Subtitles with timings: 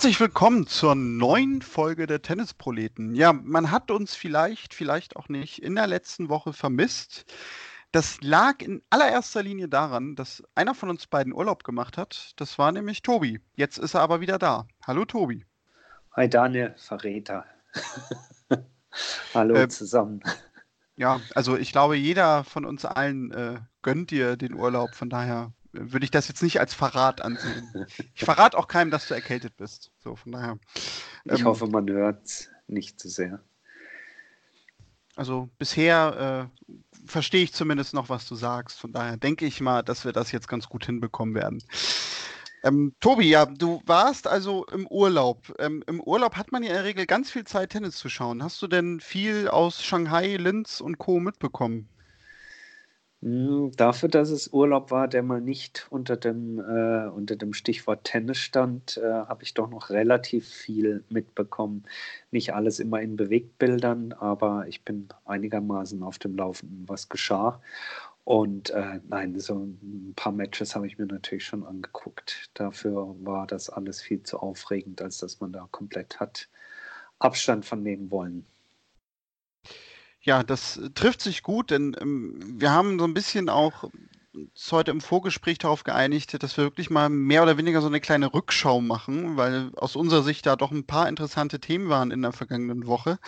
[0.00, 3.14] Herzlich willkommen zur neuen Folge der Tennisproleten.
[3.14, 7.26] Ja, man hat uns vielleicht, vielleicht auch nicht in der letzten Woche vermisst.
[7.92, 12.32] Das lag in allererster Linie daran, dass einer von uns beiden Urlaub gemacht hat.
[12.36, 13.40] Das war nämlich Tobi.
[13.56, 14.66] Jetzt ist er aber wieder da.
[14.86, 15.44] Hallo Tobi.
[16.16, 17.44] Hi Daniel, Verräter.
[19.34, 20.22] Hallo äh, zusammen.
[20.96, 24.94] Ja, also ich glaube, jeder von uns allen äh, gönnt dir den Urlaub.
[24.94, 27.86] Von daher würde ich das jetzt nicht als Verrat ansehen.
[28.14, 29.90] Ich verrate auch keinem, dass du erkältet bist.
[30.02, 30.58] So, von daher.
[31.24, 33.40] Ich ähm, hoffe, man hört nicht zu sehr.
[35.16, 38.78] Also bisher äh, verstehe ich zumindest noch, was du sagst.
[38.78, 41.62] Von daher denke ich mal, dass wir das jetzt ganz gut hinbekommen werden.
[42.62, 45.54] Ähm, Tobi, ja, du warst also im Urlaub.
[45.58, 48.42] Ähm, Im Urlaub hat man ja in der Regel ganz viel Zeit, Tennis zu schauen.
[48.42, 51.20] Hast du denn viel aus Shanghai, Linz und Co.
[51.20, 51.88] mitbekommen?
[53.22, 58.04] Hm, dafür, dass es Urlaub war, der mal nicht unter dem, äh, unter dem Stichwort
[58.04, 61.84] Tennis stand, äh, habe ich doch noch relativ viel mitbekommen.
[62.30, 67.60] Nicht alles immer in Bewegtbildern, aber ich bin einigermaßen auf dem Laufenden, was geschah.
[68.24, 72.50] Und äh, nein, so ein paar Matches habe ich mir natürlich schon angeguckt.
[72.54, 76.48] Dafür war das alles viel zu aufregend, als dass man da komplett hat
[77.18, 78.46] Abstand von nehmen wollen.
[80.20, 83.90] Ja, das äh, trifft sich gut, denn ähm, wir haben so ein bisschen auch
[84.32, 88.00] uns heute im Vorgespräch darauf geeinigt, dass wir wirklich mal mehr oder weniger so eine
[88.00, 92.22] kleine Rückschau machen, weil aus unserer Sicht da doch ein paar interessante Themen waren in
[92.22, 93.18] der vergangenen Woche.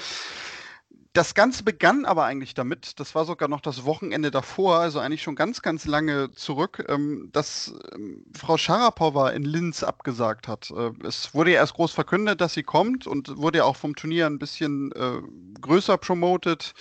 [1.15, 5.23] Das Ganze begann aber eigentlich damit, das war sogar noch das Wochenende davor, also eigentlich
[5.23, 10.71] schon ganz, ganz lange zurück, ähm, dass ähm, Frau Sharapova in Linz abgesagt hat.
[10.71, 13.95] Äh, es wurde ja erst groß verkündet, dass sie kommt und wurde ja auch vom
[13.95, 15.21] Turnier ein bisschen äh,
[15.61, 16.73] größer promoted.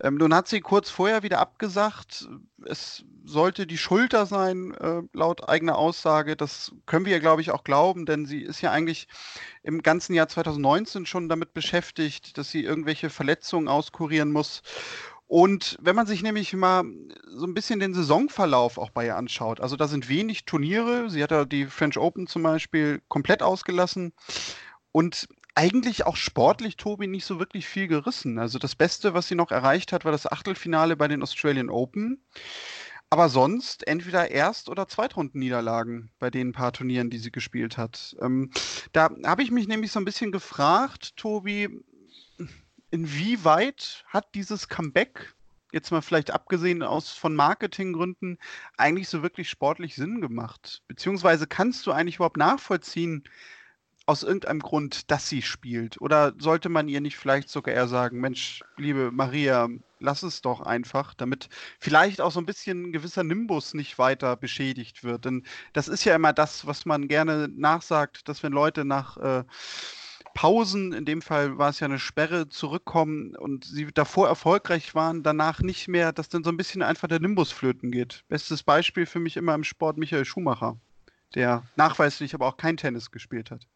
[0.00, 2.28] Ähm, nun hat sie kurz vorher wieder abgesagt.
[2.64, 6.36] Es sollte die Schulter sein, äh, laut eigener Aussage.
[6.36, 9.06] Das können wir, glaube ich, auch glauben, denn sie ist ja eigentlich
[9.62, 14.62] im ganzen Jahr 2019 schon damit beschäftigt, dass sie irgendwelche Verletzungen auskurieren muss.
[15.26, 16.84] Und wenn man sich nämlich mal
[17.26, 21.08] so ein bisschen den Saisonverlauf auch bei ihr anschaut, also da sind wenig Turniere.
[21.08, 24.12] Sie hat ja die French Open zum Beispiel komplett ausgelassen.
[24.92, 28.38] Und eigentlich auch sportlich Tobi nicht so wirklich viel gerissen.
[28.38, 32.22] Also das Beste, was sie noch erreicht hat, war das Achtelfinale bei den Australian Open.
[33.10, 38.16] Aber sonst entweder Erst- oder Zweitrundenniederlagen bei den paar Turnieren, die sie gespielt hat.
[38.20, 38.50] Ähm,
[38.92, 41.68] da habe ich mich nämlich so ein bisschen gefragt, Tobi,
[42.90, 45.34] inwieweit hat dieses Comeback,
[45.72, 48.38] jetzt mal vielleicht abgesehen aus von Marketinggründen,
[48.76, 50.82] eigentlich so wirklich sportlich Sinn gemacht?
[50.88, 53.22] Beziehungsweise kannst du eigentlich überhaupt nachvollziehen,
[54.06, 56.00] aus irgendeinem Grund, dass sie spielt?
[56.00, 60.60] Oder sollte man ihr nicht vielleicht sogar eher sagen, Mensch, liebe Maria, lass es doch
[60.60, 61.48] einfach, damit
[61.78, 65.24] vielleicht auch so ein bisschen ein gewisser Nimbus nicht weiter beschädigt wird?
[65.24, 69.44] Denn das ist ja immer das, was man gerne nachsagt, dass wenn Leute nach äh,
[70.34, 75.22] Pausen, in dem Fall war es ja eine Sperre, zurückkommen und sie davor erfolgreich waren,
[75.22, 78.24] danach nicht mehr, dass dann so ein bisschen einfach der Nimbus flöten geht.
[78.28, 80.76] Bestes Beispiel für mich immer im Sport Michael Schumacher,
[81.34, 83.66] der nachweislich aber auch kein Tennis gespielt hat.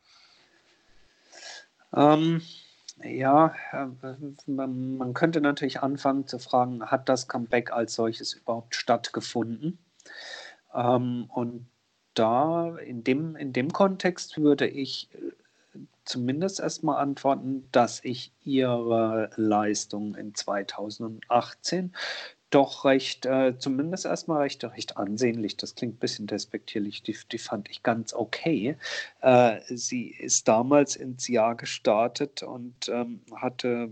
[1.94, 2.43] Ähm,
[3.03, 3.87] ja, äh,
[4.47, 9.78] man, könnte natürlich anfangen zu fragen, hat das Comeback als solches überhaupt stattgefunden?
[10.75, 11.66] Ähm, und
[12.15, 19.31] da, in dem, in dem Kontext würde ich äh, zumindest erstmal antworten, dass ich ihre
[19.37, 21.94] Leistung in 2018
[22.50, 25.56] doch recht, äh, zumindest erstmal recht, recht ansehnlich.
[25.56, 27.03] Das klingt ein bisschen despektierlich.
[27.03, 28.76] Die, die fand ich ganz okay.
[29.20, 33.91] Äh, sie ist damals ins Jahr gestartet und ähm, hatte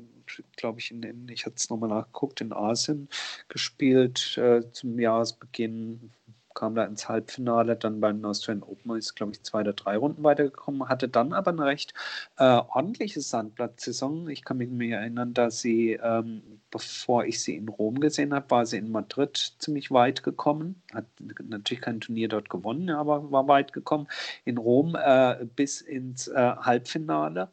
[0.56, 3.08] glaube ich, in, in ich hatte es nochmal nachgeguckt, in Asien
[3.48, 6.10] gespielt äh, zum Jahresbeginn,
[6.56, 9.96] kam da ins Halbfinale, dann bei den Australian Open ist, glaube ich, zwei oder drei
[9.96, 11.94] Runden weitergekommen, hatte dann aber eine recht
[12.38, 14.28] äh, ordentliche Sandplatzsaison.
[14.28, 18.50] Ich kann mich mir erinnern, dass sie, ähm, bevor ich sie in Rom gesehen habe,
[18.50, 20.82] war sie in Madrid ziemlich weit gekommen.
[20.92, 21.06] Hat
[21.48, 24.08] natürlich kein Turnier dort gewonnen, aber war weit gekommen.
[24.44, 27.50] In Rom äh, bis ins äh, Halbfinale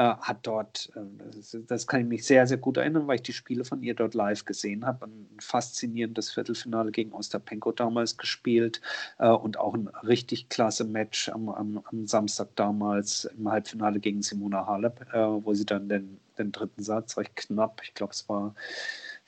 [0.00, 3.64] hat dort, äh, das kann ich mich sehr, sehr gut erinnern, weil ich die Spiele
[3.64, 5.06] von ihr dort live gesehen habe.
[5.06, 8.80] Ein faszinierendes Viertelfinale gegen Ostapenko damals gespielt
[9.18, 14.22] äh, und auch ein richtig klasse Match am, am, am, Samstag damals im Halbfinale gegen
[14.22, 18.28] Simona Halep, äh, wo sie dann den, den dritten Satz recht knapp, ich glaube, es
[18.28, 18.54] war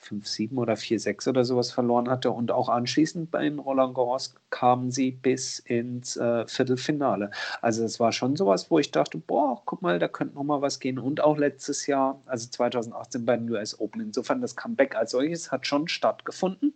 [0.05, 2.31] 5-7 oder 4-6 oder sowas verloren hatte.
[2.31, 7.31] Und auch anschließend bei Roland Garros kamen sie bis ins äh, Viertelfinale.
[7.61, 10.61] Also es war schon sowas, wo ich dachte, boah, guck mal, da könnte noch mal
[10.61, 10.99] was gehen.
[10.99, 14.01] Und auch letztes Jahr, also 2018 bei den US Open.
[14.01, 16.73] Insofern das Comeback als solches hat schon stattgefunden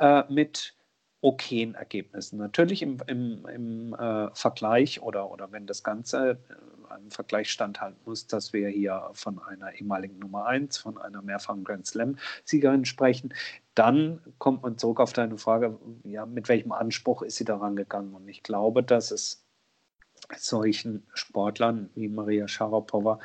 [0.00, 0.74] äh, mit
[1.22, 2.38] okayen Ergebnissen.
[2.38, 6.38] Natürlich im, im, im äh, Vergleich oder, oder wenn das Ganze
[6.98, 11.64] im Vergleich standhalten muss, dass wir hier von einer ehemaligen Nummer 1, von einer mehrfachen
[11.64, 13.34] Grand Slam-Siegerin sprechen.
[13.74, 18.14] Dann kommt man zurück auf deine Frage, ja, mit welchem Anspruch ist sie daran gegangen?
[18.14, 19.44] Und ich glaube, dass es
[20.36, 23.20] solchen Sportlern wie Maria Sharapova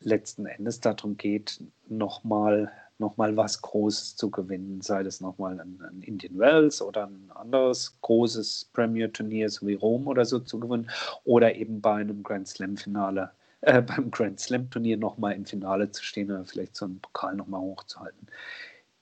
[0.00, 6.02] letzten Endes darum geht, nochmal nochmal was Großes zu gewinnen, sei das nochmal ein, ein
[6.02, 10.90] Indian Wells oder ein anderes großes Premier-Turnier, so wie Rom oder so zu gewinnen,
[11.24, 13.30] oder eben bei einem Grand Slam-Finale,
[13.62, 17.60] äh, beim Grand Slam-Turnier nochmal im Finale zu stehen oder vielleicht so einen Pokal nochmal
[17.60, 18.28] hochzuhalten.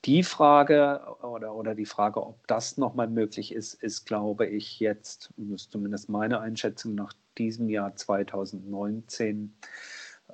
[0.05, 5.31] Die Frage oder, oder die Frage, ob das nochmal möglich ist, ist, glaube ich, jetzt,
[5.55, 9.55] ist zumindest meine Einschätzung nach diesem Jahr 2019,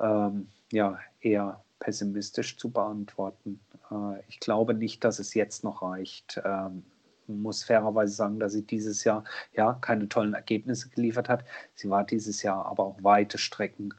[0.00, 3.58] ähm, ja, eher pessimistisch zu beantworten.
[3.90, 6.40] Äh, ich glaube nicht, dass es jetzt noch reicht.
[6.44, 6.84] Ähm,
[7.26, 11.44] muss fairerweise sagen, dass sie dieses Jahr ja keine tollen Ergebnisse geliefert hat.
[11.74, 13.94] Sie war dieses Jahr aber auch weite Strecken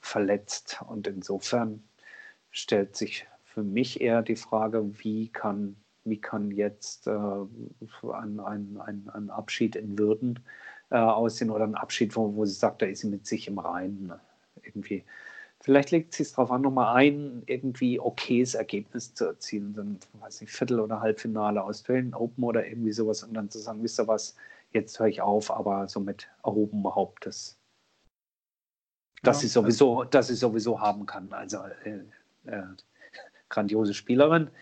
[0.00, 1.82] verletzt und insofern
[2.50, 8.78] stellt sich für mich eher die Frage, wie kann, wie kann jetzt äh, ein, ein,
[8.78, 10.40] ein, ein, Abschied in Würden
[10.90, 13.58] äh, aussehen oder ein Abschied, wo, wo sie sagt, da ist sie mit sich im
[13.58, 14.12] Reinen.
[14.62, 15.04] Irgendwie
[15.66, 20.40] Vielleicht legt es sich darauf an, nochmal ein irgendwie okayes Ergebnis zu erzielen, ein, weiß
[20.40, 24.06] nicht, Viertel- oder Halbfinale Australian Open oder irgendwie sowas und dann zu sagen, wisst ihr
[24.06, 24.36] was,
[24.70, 27.58] jetzt höre ich auf, aber so mit erhobenem Hauptes.
[29.24, 31.32] Dass, ja, sie sowieso, also, dass sie sowieso haben kann.
[31.32, 31.98] Also äh,
[32.44, 32.62] äh,
[33.48, 34.52] grandiose Spielerin.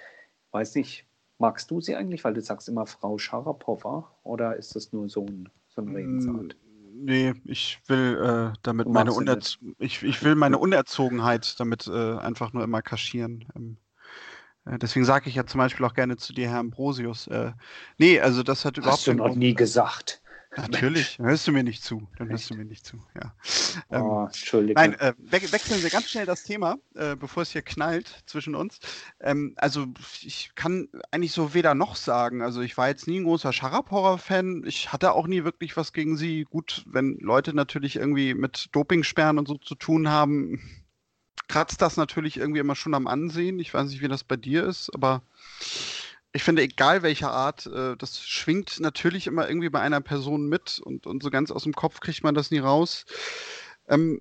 [0.53, 1.05] Weiß nicht,
[1.37, 5.27] magst du sie eigentlich, weil du sagst immer Frau Sharapova oder ist das nur so
[5.27, 6.57] ein, so ein Redensart?
[6.97, 12.53] Nee, ich will äh, damit meine Unerz ich, ich will meine Unerzogenheit damit äh, einfach
[12.53, 13.45] nur immer kaschieren.
[13.57, 13.77] Ähm,
[14.65, 17.27] äh, deswegen sage ich ja zum Beispiel auch gerne zu dir, Herr Ambrosius.
[17.27, 17.53] Äh,
[17.99, 20.23] nee, also das hat überhaupt Hast du noch nie gesagt.
[20.57, 22.07] Natürlich, dann hörst du mir nicht zu.
[22.17, 23.35] Dann hörst du mir nicht zu, ja.
[23.91, 24.75] Ähm, oh, Entschuldigung.
[24.75, 28.55] Nein, äh, we wechseln wir ganz schnell das Thema, äh, bevor es hier knallt zwischen
[28.55, 28.79] uns.
[29.21, 29.87] Ähm, also
[30.23, 32.43] ich kann eigentlich so weder noch sagen.
[32.43, 34.65] Also ich war jetzt nie ein großer Sharapova-Fan.
[34.67, 36.45] Ich hatte auch nie wirklich was gegen sie.
[36.45, 40.61] Gut, wenn Leute natürlich irgendwie mit Dopingsperren und so zu tun haben,
[41.49, 43.59] kratzt das natürlich irgendwie immer schon am Ansehen.
[43.59, 45.23] Ich weiß nicht, wie das bei dir ist, aber
[46.35, 50.81] ich finde, egal welcher Art, äh, das schwingt natürlich immer irgendwie bei einer Person mit
[50.81, 53.07] und, und so ganz aus dem Kopf kriegt man das nie raus.
[53.89, 54.21] Ähm,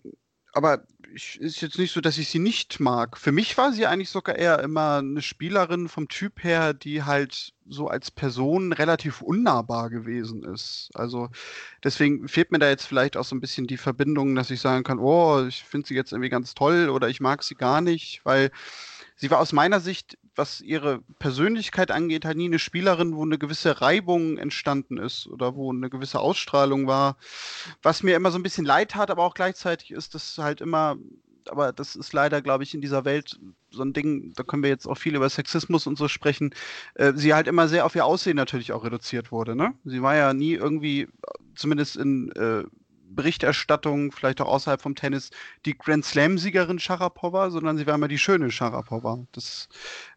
[0.54, 0.84] aber
[1.16, 3.18] ich, ist jetzt nicht so, dass ich sie nicht mag.
[3.18, 7.54] Für mich war sie eigentlich sogar eher immer eine Spielerin vom Typ her, die halt
[7.68, 10.92] so als Person relativ unnahbar gewesen ist.
[10.94, 11.30] Also
[11.84, 14.84] deswegen fehlt mir da jetzt vielleicht auch so ein bisschen die Verbindung, dass ich sagen
[14.84, 18.22] kann, oh, ich finde sie jetzt irgendwie ganz toll oder ich mag sie gar nicht,
[18.24, 18.52] weil
[19.16, 23.38] sie war aus meiner Sicht was ihre Persönlichkeit angeht, halt nie eine Spielerin, wo eine
[23.38, 27.18] gewisse Reibung entstanden ist oder wo eine gewisse Ausstrahlung war.
[27.82, 30.98] Was mir immer so ein bisschen leid hat, aber auch gleichzeitig ist das halt immer,
[31.50, 33.40] aber das ist leider, glaube ich, in dieser Welt
[33.70, 36.54] so ein Ding, da können wir jetzt auch viel über Sexismus und so sprechen,
[36.96, 39.56] äh, sie halt immer sehr auf ihr Aussehen natürlich auch reduziert wurde.
[39.56, 39.74] Ne?
[39.84, 41.08] Sie war ja nie irgendwie,
[41.56, 42.64] zumindest in äh,
[43.16, 45.32] Berichterstattung, vielleicht auch außerhalb vom Tennis,
[45.66, 49.20] die Grand Slam-Siegerin Sharapova, sondern sie war immer die schöne Sharapova.
[49.32, 49.70] Das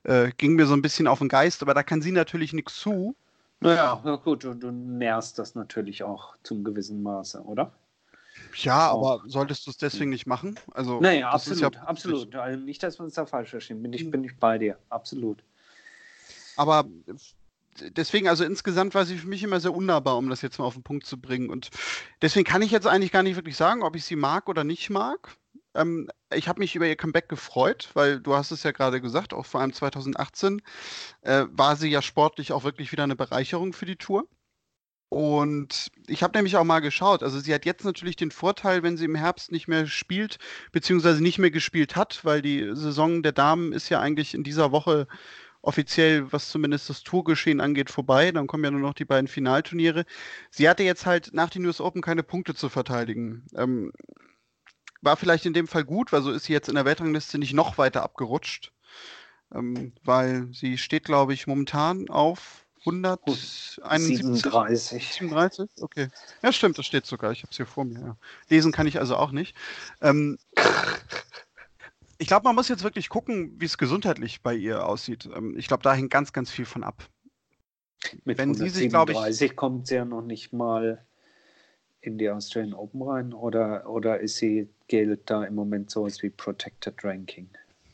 [0.05, 2.77] äh, ging mir so ein bisschen auf den Geist, aber da kann sie natürlich nichts
[2.77, 3.15] zu.
[3.61, 7.73] Naja, na gut, du, du nährst das natürlich auch zum gewissen Maße, oder?
[8.55, 10.59] Ja, aber solltest du es deswegen nicht machen?
[10.73, 12.35] Also, naja, absolut, ja absolut.
[12.35, 13.83] Also nicht, dass wir uns da falsch verstehen.
[13.83, 14.11] Bin ich, hm.
[14.11, 15.43] bin ich bei dir, absolut.
[16.57, 16.87] Aber
[17.81, 20.75] deswegen, also insgesamt war sie für mich immer sehr unnahbar, um das jetzt mal auf
[20.75, 21.51] den Punkt zu bringen.
[21.51, 21.71] Und
[22.23, 24.91] deswegen kann ich jetzt eigentlich gar nicht wirklich sagen, ob ich sie mag oder nicht
[24.91, 25.37] mag.
[25.75, 29.35] Ähm, ich habe mich über ihr Comeback gefreut, weil du hast es ja gerade gesagt,
[29.35, 30.63] auch vor allem 2018
[31.23, 34.27] äh, war sie ja sportlich auch wirklich wieder eine Bereicherung für die Tour.
[35.09, 37.23] Und ich habe nämlich auch mal geschaut.
[37.23, 40.39] Also sie hat jetzt natürlich den Vorteil, wenn sie im Herbst nicht mehr spielt,
[40.73, 44.73] beziehungsweise nicht mehr gespielt hat, weil die Saison der Damen ist ja eigentlich in dieser
[44.73, 45.07] Woche
[45.67, 48.31] offiziell, was zumindest das Tourgeschehen angeht, vorbei.
[48.31, 50.05] Dann kommen ja nur noch die beiden Finalturniere.
[50.51, 53.45] Sie hatte jetzt halt nach den US Open keine Punkte zu verteidigen.
[53.57, 53.93] Ähm,
[55.03, 57.53] war vielleicht in dem Fall gut, weil so ist sie jetzt in der Weltrangliste nicht
[57.53, 58.73] noch weiter abgerutscht.
[59.55, 65.15] Ähm, weil sie steht, glaube ich, momentan auf 137.
[65.15, 65.71] 37?
[65.81, 66.09] Okay.
[66.43, 67.33] Ja, stimmt, das steht sogar.
[67.33, 68.01] Ich habe es hier vor mir.
[68.01, 68.17] Ja.
[68.49, 69.57] Lesen kann ich also auch nicht.
[70.01, 70.39] Ähm,
[72.19, 75.29] ich glaube, man muss jetzt wirklich gucken, wie es gesundheitlich bei ihr aussieht.
[75.35, 77.09] Ähm, ich glaube, da hängt ganz, ganz viel von ab.
[78.25, 81.05] Mit Wenn sie sich, glaube ich, kommt sie ja noch nicht mal
[82.01, 86.31] in die Australian Open rein oder, oder ist sie, gilt da im Moment sowas wie
[86.31, 87.49] Protected Ranking,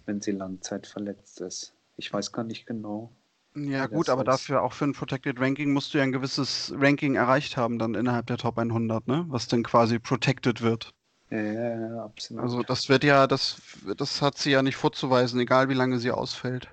[0.05, 1.75] wenn sie Langzeit verletzt ist?
[1.97, 3.13] Ich weiß gar nicht genau.
[3.55, 7.17] Ja, gut, aber dafür auch für ein Protected Ranking musst du ja ein gewisses Ranking
[7.17, 9.27] erreicht haben, dann innerhalb der Top 100, ne?
[9.29, 10.95] Was dann quasi protected wird.
[11.33, 12.43] Ja, ja, absolut.
[12.43, 13.57] Also das wird ja, das,
[13.97, 16.69] das hat sie ja nicht vorzuweisen, egal wie lange sie ausfällt.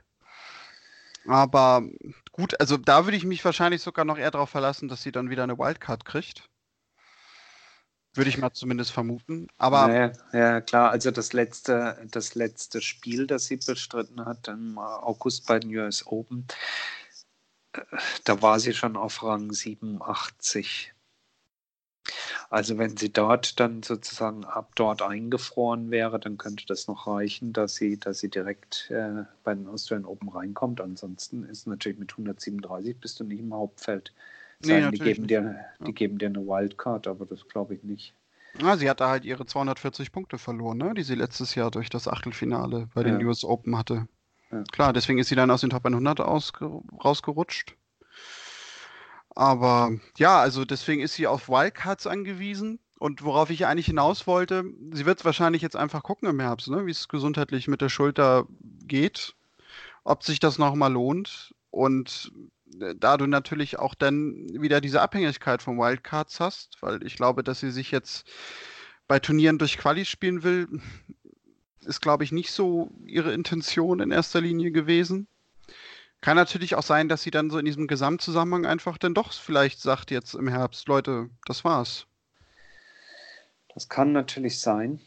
[1.25, 1.83] Aber
[2.33, 5.29] gut, also da würde ich mich wahrscheinlich sogar noch eher darauf verlassen, dass sie dann
[5.29, 6.49] wieder eine Wildcard kriegt.
[8.13, 9.47] Würde ich mal zumindest vermuten.
[9.57, 14.77] Aber ja, ja, klar, also das letzte, das letzte Spiel, das sie bestritten hat im
[14.77, 16.47] August bei den US Open,
[17.73, 17.81] äh,
[18.25, 20.93] da war sie schon auf Rang 87.
[22.51, 27.53] Also wenn sie dort dann sozusagen ab dort eingefroren wäre, dann könnte das noch reichen,
[27.53, 30.81] dass sie, dass sie direkt äh, bei den Australian Open reinkommt.
[30.81, 34.13] Ansonsten ist natürlich mit 137 bist du nicht im Hauptfeld.
[34.65, 38.13] Nee, die, geben dir, die geben dir eine Wildcard, aber das glaube ich nicht.
[38.59, 40.93] Ja, sie hatte halt ihre 240 Punkte verloren, ne?
[40.95, 43.27] die sie letztes Jahr durch das Achtelfinale bei den ja.
[43.27, 44.07] US Open hatte.
[44.51, 44.63] Ja.
[44.71, 47.75] Klar, deswegen ist sie dann aus den Top 100 rausgerutscht.
[49.39, 52.77] Aber ja, also deswegen ist sie auf Wildcards angewiesen.
[52.97, 56.85] Und worauf ich eigentlich hinaus wollte, sie wird wahrscheinlich jetzt einfach gucken im Herbst, ne?
[56.85, 58.47] wie es gesundheitlich mit der Schulter
[58.85, 59.35] geht,
[60.03, 61.55] ob sich das nochmal lohnt.
[61.71, 62.33] Und
[62.81, 67.41] äh, da du natürlich auch dann wieder diese Abhängigkeit von Wildcards hast, weil ich glaube,
[67.41, 68.27] dass sie sich jetzt
[69.07, 70.67] bei Turnieren durch Quali spielen will,
[71.85, 75.29] ist, glaube ich, nicht so ihre Intention in erster Linie gewesen.
[76.21, 79.81] Kann natürlich auch sein, dass sie dann so in diesem Gesamtzusammenhang einfach dann doch vielleicht
[79.81, 82.07] sagt jetzt im Herbst, Leute, das war's.
[83.73, 84.99] Das kann natürlich sein.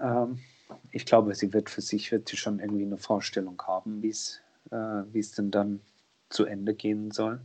[0.00, 0.40] Ähm,
[0.90, 4.40] ich glaube, sie wird für sich wird sie schon irgendwie eine Vorstellung haben, wie es
[4.70, 5.80] äh, es denn dann
[6.30, 7.40] zu Ende gehen soll.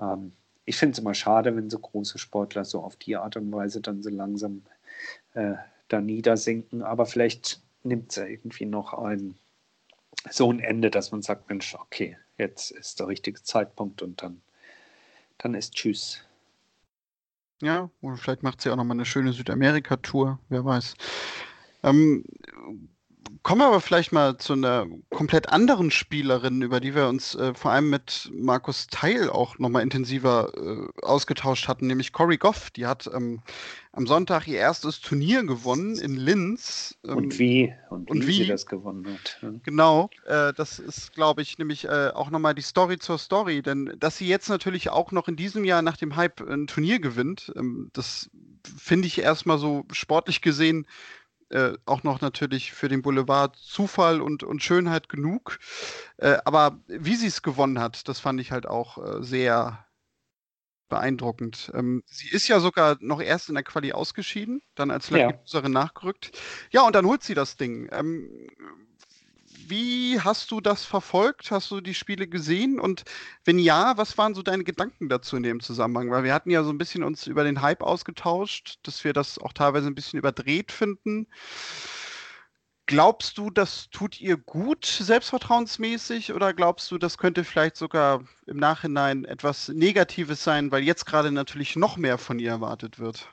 [0.00, 0.32] Ähm,
[0.64, 3.80] ich finde es immer schade, wenn so große Sportler so auf die Art und Weise
[3.80, 4.62] dann so langsam
[5.34, 5.54] äh,
[5.88, 9.38] da niedersinken, aber vielleicht nimmt ja irgendwie noch ein
[10.30, 14.42] so ein Ende, dass man sagt, Mensch, okay, jetzt ist der richtige Zeitpunkt und dann,
[15.38, 16.22] dann ist Tschüss.
[17.60, 20.94] Ja, oder vielleicht macht sie auch nochmal eine schöne Südamerika-Tour, wer weiß.
[21.82, 22.24] Ähm,
[23.42, 27.54] kommen wir aber vielleicht mal zu einer komplett anderen Spielerin, über die wir uns äh,
[27.54, 32.70] vor allem mit Markus Teil auch nochmal intensiver äh, ausgetauscht hatten, nämlich Cory Goff.
[32.70, 33.40] Die hat ähm,
[33.92, 36.96] am Sonntag ihr erstes Turnier gewonnen in Linz.
[37.04, 37.74] Ähm, und wie?
[37.90, 39.38] Und wie, und wie sie das gewonnen hat.
[39.42, 39.50] Ja.
[39.62, 43.62] Genau, äh, das ist, glaube ich, nämlich äh, auch nochmal die Story zur Story.
[43.62, 47.00] Denn dass sie jetzt natürlich auch noch in diesem Jahr nach dem Hype ein Turnier
[47.00, 48.30] gewinnt, ähm, das
[48.76, 50.86] finde ich erstmal so sportlich gesehen
[51.50, 55.58] äh, auch noch natürlich für den Boulevard Zufall und, und Schönheit genug.
[56.16, 59.84] Äh, aber wie sie es gewonnen hat, das fand ich halt auch äh, sehr
[60.88, 61.70] beeindruckend.
[61.74, 65.68] Ähm, sie ist ja sogar noch erst in der Quali ausgeschieden, dann als Lucky ja.
[65.68, 66.32] nachgerückt.
[66.70, 67.88] Ja, und dann holt sie das Ding.
[67.92, 68.48] Ähm,
[69.66, 71.50] wie hast du das verfolgt?
[71.50, 72.78] Hast du die Spiele gesehen?
[72.78, 73.04] Und
[73.44, 76.10] wenn ja, was waren so deine Gedanken dazu in dem Zusammenhang?
[76.10, 79.38] Weil wir hatten ja so ein bisschen uns über den Hype ausgetauscht, dass wir das
[79.38, 81.26] auch teilweise ein bisschen überdreht finden.
[82.86, 88.56] Glaubst du, das tut ihr gut, selbstvertrauensmäßig, oder glaubst du, das könnte vielleicht sogar im
[88.56, 93.28] Nachhinein etwas Negatives sein, weil jetzt gerade natürlich noch mehr von ihr erwartet wird?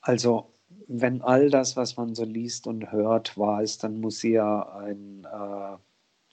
[0.00, 0.49] Also
[0.92, 4.76] wenn all das, was man so liest und hört, wahr ist, dann muss sie ja
[4.76, 5.76] ein äh,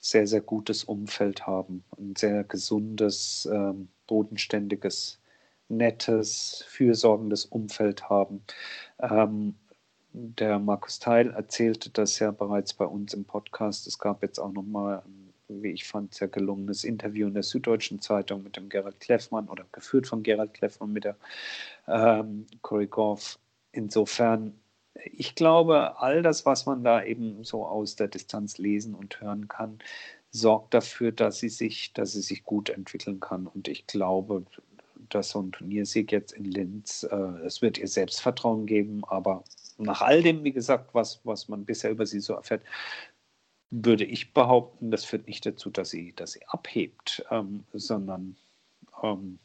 [0.00, 1.84] sehr, sehr gutes Umfeld haben.
[1.96, 5.20] Ein sehr gesundes, ähm, bodenständiges,
[5.68, 8.42] nettes, fürsorgendes Umfeld haben.
[8.98, 9.54] Ähm,
[10.12, 13.86] der Markus Teil erzählte das ja bereits bei uns im Podcast.
[13.86, 18.00] Es gab jetzt auch nochmal ein, wie ich fand, sehr gelungenes Interview in der Süddeutschen
[18.00, 21.16] Zeitung mit dem Gerald Kleffmann oder geführt von Gerald Kleffmann mit der
[21.86, 23.38] ähm, Corey Goff
[23.72, 24.58] Insofern,
[25.04, 29.48] ich glaube, all das, was man da eben so aus der Distanz lesen und hören
[29.48, 29.78] kann,
[30.30, 33.46] sorgt dafür, dass sie sich, dass sie sich gut entwickeln kann.
[33.46, 34.44] Und ich glaube,
[35.08, 39.44] dass so ein Turniersieg jetzt in Linz, äh, es wird ihr Selbstvertrauen geben, aber
[39.78, 42.62] nach all dem, wie gesagt, was, was man bisher über sie so erfährt,
[43.70, 48.36] würde ich behaupten, das führt nicht dazu, dass sie, dass sie abhebt, ähm, sondern
[49.02, 49.38] ähm,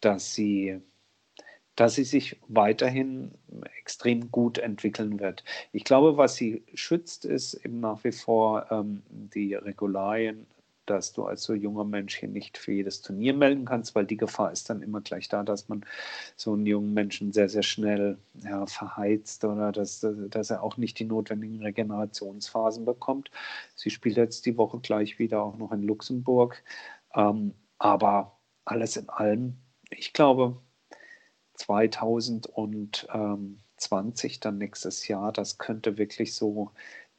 [0.00, 0.80] dass sie
[1.76, 3.32] dass sie sich weiterhin
[3.78, 5.44] extrem gut entwickeln wird.
[5.72, 10.46] Ich glaube, was sie schützt, ist eben nach wie vor ähm, die Regularien,
[10.86, 14.16] dass du als so junger Mensch hier nicht für jedes Turnier melden kannst, weil die
[14.16, 15.84] Gefahr ist dann immer gleich da, dass man
[16.36, 20.98] so einen jungen Menschen sehr, sehr schnell ja, verheizt oder dass, dass er auch nicht
[20.98, 23.30] die notwendigen Regenerationsphasen bekommt.
[23.74, 26.62] Sie spielt jetzt die Woche gleich wieder auch noch in Luxemburg.
[27.14, 29.56] Ähm, aber alles in allem,
[29.90, 30.58] ich glaube,
[31.54, 36.70] 2020 dann nächstes Jahr, das könnte wirklich so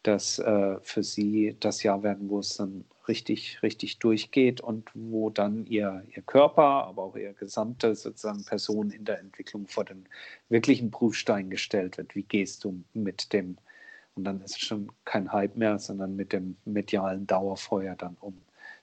[0.06, 5.30] dass äh, für sie das Jahr werden, wo es dann richtig, richtig durchgeht und wo
[5.30, 10.08] dann ihr, ihr Körper, aber auch ihr gesamte sozusagen Person in der Entwicklung vor den
[10.50, 12.16] wirklichen Prüfstein gestellt wird.
[12.16, 13.58] Wie gehst du mit dem,
[14.16, 18.38] und dann ist es schon kein Hype mehr, sondern mit dem medialen Dauerfeuer dann um.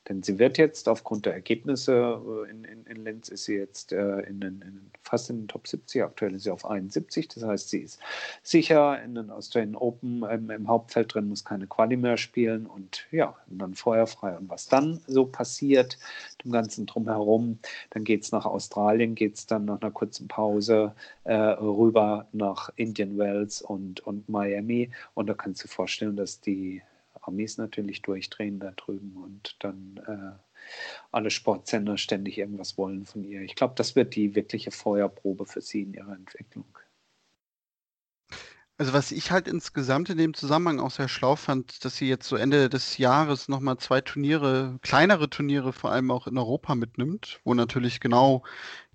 [0.09, 3.93] Denn sie wird jetzt aufgrund der Ergebnisse äh, in, in, in Linz ist sie jetzt
[3.93, 6.03] äh, in den, fast in den Top 70.
[6.03, 7.29] Aktuell ist sie auf 71.
[7.29, 8.01] Das heißt, sie ist
[8.43, 13.07] sicher in den Australian Open ähm, im Hauptfeld drin, muss keine Quali mehr spielen und
[13.13, 14.37] ja, und dann feuerfrei.
[14.37, 15.99] Und was dann so passiert,
[16.45, 17.59] dem Ganzen drumherum,
[17.91, 20.95] dann geht es nach Australien, geht es dann nach einer kurzen Pause
[21.25, 24.91] äh, rüber nach Indian Wells und, und Miami.
[25.15, 26.83] Und da kannst du dir vorstellen, dass die
[27.23, 30.39] Amis natürlich durchdrehen da drüben und dann äh,
[31.11, 33.43] alle Sportsender ständig irgendwas wollen von ihr.
[33.43, 36.67] Ich glaube, das wird die wirkliche Feuerprobe für sie in ihrer Entwicklung.
[38.79, 42.27] Also was ich halt insgesamt in dem Zusammenhang auch sehr schlau fand, dass sie jetzt
[42.27, 47.41] so Ende des Jahres nochmal zwei Turniere, kleinere Turniere vor allem auch in Europa mitnimmt,
[47.45, 48.43] wo natürlich genau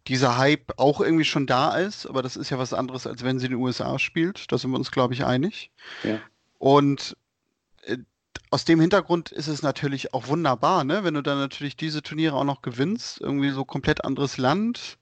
[0.07, 3.39] dieser Hype auch irgendwie schon da ist, aber das ist ja was anderes, als wenn
[3.39, 4.51] sie in den USA spielt.
[4.51, 5.72] Da sind wir uns, glaube ich, einig.
[6.03, 6.19] Ja.
[6.57, 7.15] Und
[7.84, 7.98] äh,
[8.50, 11.04] aus dem Hintergrund ist es natürlich auch wunderbar, ne?
[11.04, 13.20] wenn du dann natürlich diese Turniere auch noch gewinnst.
[13.20, 14.98] Irgendwie so komplett anderes Land,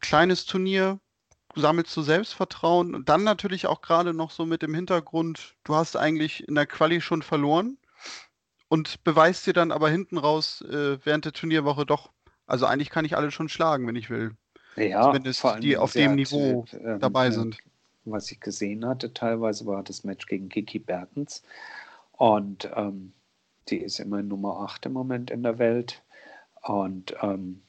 [0.00, 0.98] kleines Turnier,
[1.54, 5.96] sammelst du Selbstvertrauen und dann natürlich auch gerade noch so mit dem Hintergrund, du hast
[5.96, 7.78] eigentlich in der Quali schon verloren
[8.68, 12.10] und beweist dir dann aber hinten raus äh, während der Turnierwoche doch,
[12.46, 14.32] also eigentlich kann ich alle schon schlagen, wenn ich will.
[14.76, 17.56] Ja, Zumindest die auf dem Niveau äh, dabei sind
[18.04, 21.42] was ich gesehen hatte, teilweise war das Match gegen Kiki Bertens.
[22.12, 23.12] Und ähm,
[23.68, 26.02] die ist immer Nummer 8 im Moment in der Welt.
[26.62, 27.62] Und ähm,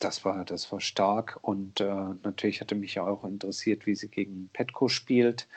[0.00, 1.38] das war, das war stark.
[1.42, 1.84] Und äh,
[2.22, 5.48] natürlich hatte mich ja auch interessiert, wie sie gegen Petko spielt.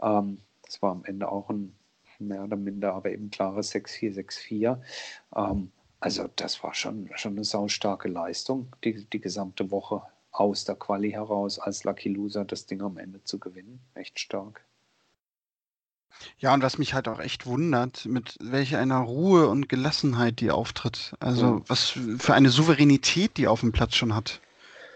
[0.00, 1.74] Ähm, das war am Ende auch ein
[2.18, 4.80] mehr oder minder, aber eben klares 6-4, 6-4.
[5.36, 10.74] Ähm, also das war schon, schon eine saustarke Leistung, die, die gesamte Woche aus der
[10.74, 13.80] Quali heraus als Lucky Loser das Ding am Ende zu gewinnen.
[13.94, 14.64] Echt stark.
[16.38, 20.50] Ja, und was mich halt auch echt wundert, mit welcher einer Ruhe und Gelassenheit die
[20.50, 21.14] auftritt.
[21.20, 21.62] Also ja.
[21.66, 24.40] was für eine Souveränität die auf dem Platz schon hat.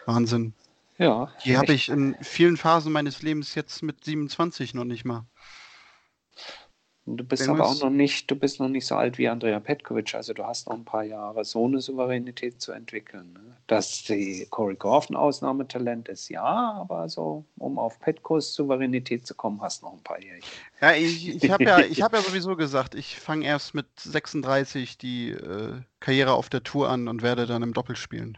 [0.06, 0.54] Wahnsinn.
[0.98, 1.30] Ja.
[1.44, 5.26] Die habe ich in vielen Phasen meines Lebens jetzt mit 27 noch nicht mal.
[7.08, 7.68] Du bist Irgendwas?
[7.68, 10.44] aber auch noch nicht, du bist noch nicht so alt wie Andrea Petkovic, also du
[10.44, 13.32] hast noch ein paar Jahre so eine Souveränität zu entwickeln.
[13.32, 13.56] Ne?
[13.68, 19.36] Dass die Corey Goff ein Ausnahmetalent ist, ja, aber so, um auf Petkos Souveränität zu
[19.36, 20.40] kommen, hast du noch ein paar Jahre.
[20.80, 25.30] Ja, ich, ich habe ja, hab ja sowieso gesagt, ich fange erst mit 36 die
[25.30, 28.36] äh, Karriere auf der Tour an und werde dann im Doppel spielen.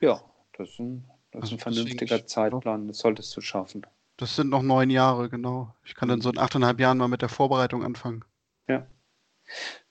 [0.00, 0.22] Ja,
[0.56, 3.86] das ist ein, das ist ein also vernünftiger Zeitplan, das solltest du schaffen.
[4.16, 5.74] Das sind noch neun Jahre, genau.
[5.84, 8.24] Ich kann dann so in achteinhalb Jahren mal mit der Vorbereitung anfangen.
[8.68, 8.86] Ja.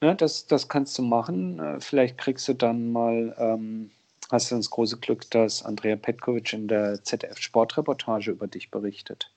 [0.02, 1.60] ja das, das kannst du machen.
[1.60, 3.92] Äh, vielleicht kriegst du dann mal, ähm,
[4.32, 9.30] hast du das große Glück, dass Andrea Petkovic in der ZDF-Sportreportage über dich berichtet.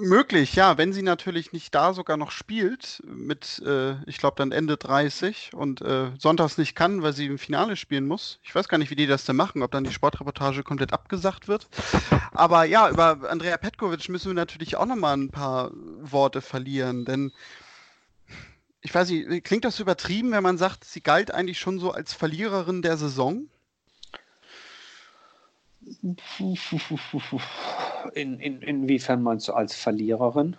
[0.00, 4.50] Möglich, ja, wenn sie natürlich nicht da sogar noch spielt, mit, äh, ich glaube, dann
[4.50, 8.38] Ende 30 und äh, sonntags nicht kann, weil sie im Finale spielen muss.
[8.42, 11.48] Ich weiß gar nicht, wie die das denn machen, ob dann die Sportreportage komplett abgesagt
[11.48, 11.68] wird.
[12.32, 17.32] Aber ja, über Andrea Petkovic müssen wir natürlich auch nochmal ein paar Worte verlieren, denn
[18.80, 22.14] ich weiß nicht, klingt das übertrieben, wenn man sagt, sie galt eigentlich schon so als
[22.14, 23.48] Verliererin der Saison?
[28.14, 30.56] In, in, inwiefern meinst du als Verliererin?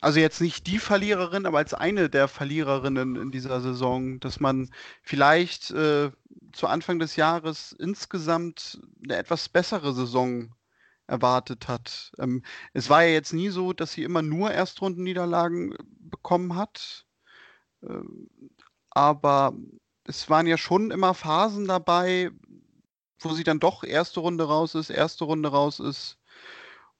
[0.00, 4.68] Also jetzt nicht die Verliererin, aber als eine der Verliererinnen in dieser Saison, dass man
[5.00, 6.10] vielleicht äh,
[6.52, 10.52] zu Anfang des Jahres insgesamt eine etwas bessere Saison
[11.06, 12.12] erwartet hat.
[12.18, 17.06] Ähm, es war ja jetzt nie so, dass sie immer nur Erstrundenniederlagen bekommen hat,
[17.82, 18.28] ähm,
[18.90, 19.54] aber
[20.04, 22.30] es waren ja schon immer Phasen dabei,
[23.24, 26.18] wo sie dann doch erste Runde raus ist, erste Runde raus ist.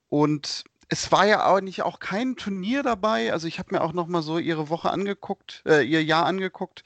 [0.09, 3.33] Und es war ja eigentlich auch kein Turnier dabei.
[3.33, 6.85] Also ich habe mir auch noch mal so ihre Woche angeguckt, äh, ihr Jahr angeguckt.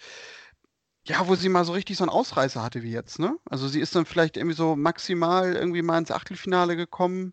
[1.06, 3.36] Ja, wo sie mal so richtig so einen Ausreißer hatte wie jetzt, ne?
[3.48, 7.32] Also sie ist dann vielleicht irgendwie so maximal irgendwie mal ins Achtelfinale gekommen.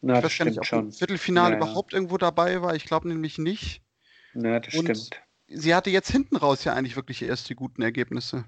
[0.00, 0.92] Na, ich weiß gar nicht, ob schon.
[0.92, 2.74] Viertelfinale ja, überhaupt irgendwo dabei war.
[2.74, 3.82] Ich glaube nämlich nicht.
[4.34, 5.22] Na, das Und stimmt.
[5.46, 8.44] Sie hatte jetzt hinten raus ja eigentlich wirklich erst die guten Ergebnisse.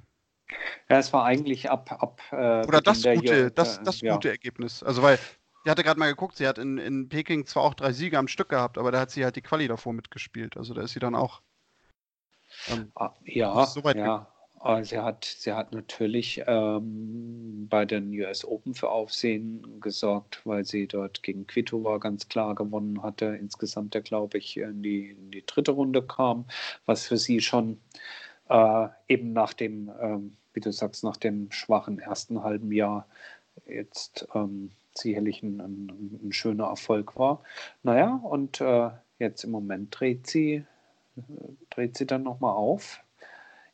[0.89, 1.91] Ja, es war eigentlich ab.
[1.93, 4.15] ab äh, Oder das gute, das, das ja.
[4.15, 4.83] gute Ergebnis.
[4.83, 5.19] Also, weil,
[5.65, 8.29] ich hatte gerade mal geguckt, sie hat in, in Peking zwar auch drei Siege am
[8.29, 10.57] Stück gehabt, aber da hat sie halt die Quali davor mitgespielt.
[10.57, 11.41] Also, da ist sie dann auch.
[12.69, 14.29] Ähm, ah, ja, so ja.
[14.61, 20.65] Ah, sie hat, sie hat natürlich ähm, bei den US Open für Aufsehen gesorgt, weil
[20.65, 23.27] sie dort gegen Kvitova ganz klar gewonnen hatte.
[23.39, 26.47] Insgesamt, der glaube ich, in die, in die dritte Runde kam,
[26.87, 27.79] was für sie schon
[28.49, 33.07] äh, eben nach dem, ähm, wie du sagst, nach dem schwachen ersten halben Jahr
[33.67, 37.43] jetzt ähm, sicherlich ein, ein, ein, schöner Erfolg war.
[37.83, 40.65] Naja, und äh, jetzt im Moment dreht sie,
[41.71, 43.04] dreht sie dann nochmal auf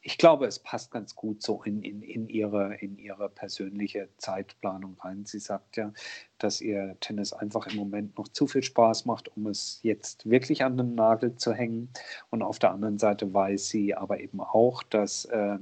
[0.03, 4.97] ich glaube, es passt ganz gut so in, in, in, ihre, in ihre persönliche Zeitplanung
[5.01, 5.27] rein.
[5.27, 5.93] Sie sagt ja,
[6.39, 10.65] dass ihr Tennis einfach im Moment noch zu viel Spaß macht, um es jetzt wirklich
[10.65, 11.91] an den Nagel zu hängen.
[12.31, 15.59] Und auf der anderen Seite weiß sie aber eben auch, dass äh,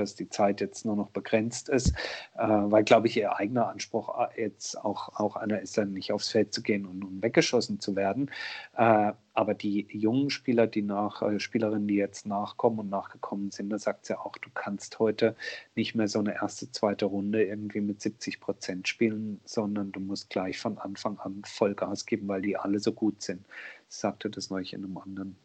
[0.00, 1.90] dass die Zeit jetzt nur noch begrenzt ist,
[2.36, 6.12] äh, weil, glaube ich, ihr eigener Anspruch äh, jetzt auch, auch einer ist, dann nicht
[6.12, 8.30] aufs Feld zu gehen und, und weggeschossen zu werden.
[8.76, 13.70] Äh, aber die jungen Spieler, die nach, äh, Spielerinnen, die jetzt nachkommen und nachgekommen sind,
[13.70, 15.36] da sagt sie auch, du kannst heute
[15.76, 20.30] nicht mehr so eine erste, zweite Runde irgendwie mit 70 Prozent spielen, sondern du musst
[20.30, 23.44] gleich von Anfang an Vollgas geben, weil die alle so gut sind.
[23.88, 25.36] Ich sagte das neulich in einem anderen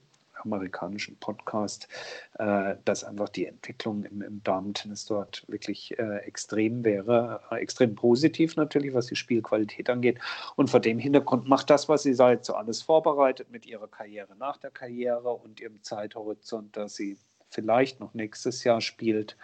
[0.46, 1.88] amerikanischen Podcast,
[2.40, 7.96] äh, dass einfach die Entwicklung im, im Damen-Tennis dort wirklich äh, extrem wäre, äh, extrem
[7.96, 10.20] positiv natürlich, was die Spielqualität angeht.
[10.56, 14.36] Und vor dem Hintergrund macht das, was sie seit so alles vorbereitet mit ihrer Karriere
[14.38, 17.18] nach der Karriere und ihrem Zeithorizont, dass sie
[17.50, 19.38] vielleicht noch nächstes Jahr spielt.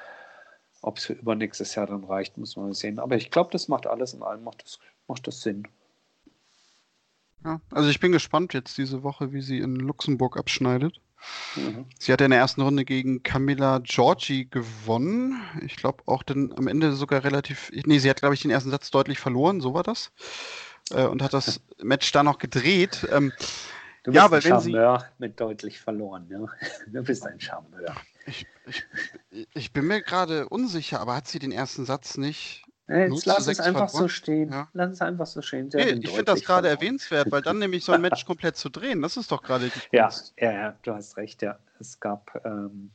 [0.82, 3.00] Ob es für übernächstes Jahr dann reicht, muss man sehen.
[3.00, 5.68] Aber ich glaube, das macht alles in allem, macht das, macht das Sinn.
[7.44, 11.00] Ja, also ich bin gespannt jetzt diese Woche, wie sie in Luxemburg abschneidet.
[11.56, 11.86] Mhm.
[12.00, 15.42] Sie hat in der ersten Runde gegen Camilla Giorgi gewonnen.
[15.62, 17.72] Ich glaube auch dann am Ende sogar relativ.
[17.86, 20.12] Nee, sie hat, glaube ich, den ersten Satz deutlich verloren, so war das.
[20.92, 23.08] Äh, und hat das Match da noch gedreht.
[23.12, 23.32] Ähm,
[24.04, 25.06] du bist ja, ein Charmeur sie...
[25.20, 26.46] mit deutlich verloren, ja.
[26.88, 27.96] Du bist ein Charmeur.
[28.26, 33.26] Ich, ich, ich bin mir gerade unsicher, aber hat sie den ersten Satz nicht Jetzt
[33.26, 34.04] lass es einfach verloren.
[34.04, 34.52] so stehen.
[34.52, 34.70] Ja.
[34.74, 35.70] Lass es einfach so stehen.
[35.74, 39.02] Nee, ich finde das gerade erwähnenswert, weil dann nämlich so ein Match komplett zu drehen,
[39.02, 41.58] das ist doch gerade die ja, ja, ja, du hast recht, ja.
[41.80, 42.92] Es gab, ähm,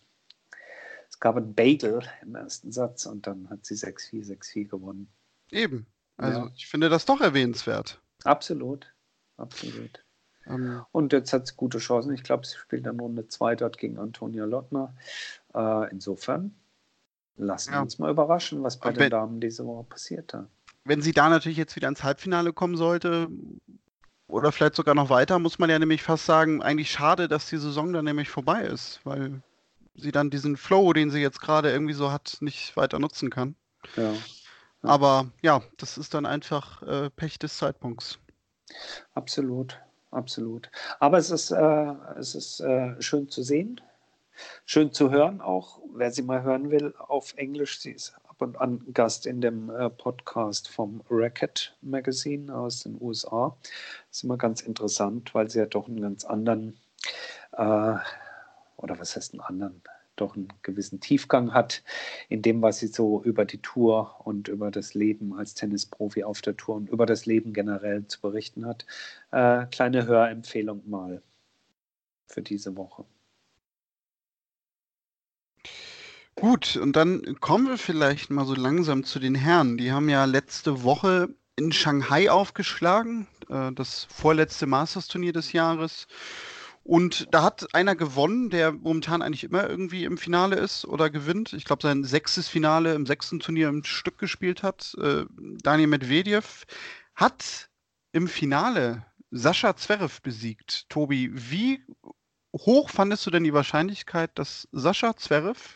[1.09, 5.09] es gab einen Bagel im ersten Satz und dann hat sie 6-4, 6-4 gewonnen.
[5.51, 5.87] Eben.
[6.17, 6.51] Also ja.
[6.55, 8.01] ich finde das doch erwähnenswert.
[8.25, 8.93] Absolut.
[9.37, 10.05] Absolut.
[10.47, 12.15] Ähm, und jetzt hat sie gute Chancen.
[12.15, 14.95] Ich glaube, sie spielt dann Runde 2 dort gegen Antonia Lottner.
[15.55, 16.55] Äh, insofern
[17.37, 20.46] Lassen wir uns mal überraschen, was bei wenn, den Damen diese Woche passiert hat.
[20.85, 23.29] Wenn sie da natürlich jetzt wieder ins Halbfinale kommen sollte,
[24.29, 27.59] oder vielleicht sogar noch weiter, muss man ja nämlich fast sagen, eigentlich schade, dass die
[27.59, 29.42] Saison dann nämlich vorbei ist, weil
[29.94, 33.55] sie dann diesen Flow, den sie jetzt gerade irgendwie so hat, nicht weiter nutzen kann.
[33.96, 34.12] Ja.
[34.83, 38.18] Aber ja, das ist dann einfach äh, Pech des Zeitpunkts.
[39.14, 39.79] Absolut,
[40.11, 40.70] absolut.
[41.01, 43.81] Aber es ist, äh, es ist äh, schön zu sehen,
[44.64, 47.81] Schön zu hören auch, wer sie mal hören will, auf Englisch.
[47.81, 53.01] Sie ist ab und an Gast in dem äh, Podcast vom Racket Magazine aus den
[53.01, 53.57] USA.
[54.11, 56.79] Ist immer ganz interessant, weil sie ja doch einen ganz anderen,
[57.53, 57.94] äh,
[58.77, 59.83] oder was heißt einen anderen,
[60.16, 61.83] doch einen gewissen Tiefgang hat
[62.29, 66.42] in dem, was sie so über die Tour und über das Leben als Tennisprofi auf
[66.42, 68.85] der Tour und über das Leben generell zu berichten hat.
[69.31, 71.22] Äh, kleine Hörempfehlung mal
[72.27, 73.05] für diese Woche.
[76.38, 79.79] Gut, und dann kommen wir vielleicht mal so langsam zu den Herren.
[79.79, 86.07] Die haben ja letzte Woche in Shanghai aufgeschlagen, äh, das vorletzte Masters-Turnier des Jahres.
[86.85, 91.55] Und da hat einer gewonnen, der momentan eigentlich immer irgendwie im Finale ist oder gewinnt.
[91.55, 94.94] Ich glaube, sein sechstes Finale im sechsten Turnier im Stück gespielt hat.
[95.01, 95.25] Äh,
[95.62, 96.66] Daniel Medvedev
[97.14, 97.70] hat
[98.12, 100.88] im Finale Sascha Zverev besiegt.
[100.90, 101.83] Tobi, wie
[102.53, 105.76] hoch fandest du denn die Wahrscheinlichkeit, dass Sascha Zverev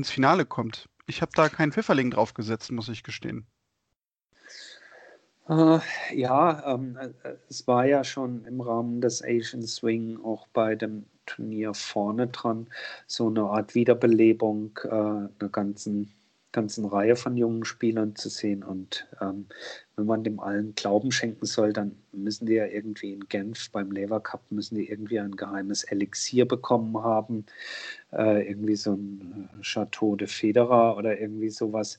[0.00, 0.88] ins Finale kommt.
[1.06, 3.46] Ich habe da keinen Pfifferling draufgesetzt, muss ich gestehen.
[5.48, 5.80] Uh,
[6.14, 11.04] ja, ähm, äh, es war ja schon im Rahmen des Asian Swing auch bei dem
[11.26, 12.68] Turnier vorne dran
[13.06, 16.12] so eine Art Wiederbelebung äh, einer ganzen
[16.52, 18.62] ganzen Reihe von jungen Spielern zu sehen.
[18.62, 19.46] Und ähm,
[19.96, 23.90] wenn man dem allen Glauben schenken soll, dann müssen die ja irgendwie in Genf beim
[23.92, 27.46] Lever Cup, müssen die irgendwie ein geheimes Elixier bekommen haben.
[28.12, 31.98] Äh, irgendwie so ein äh, Chateau de Federer oder irgendwie sowas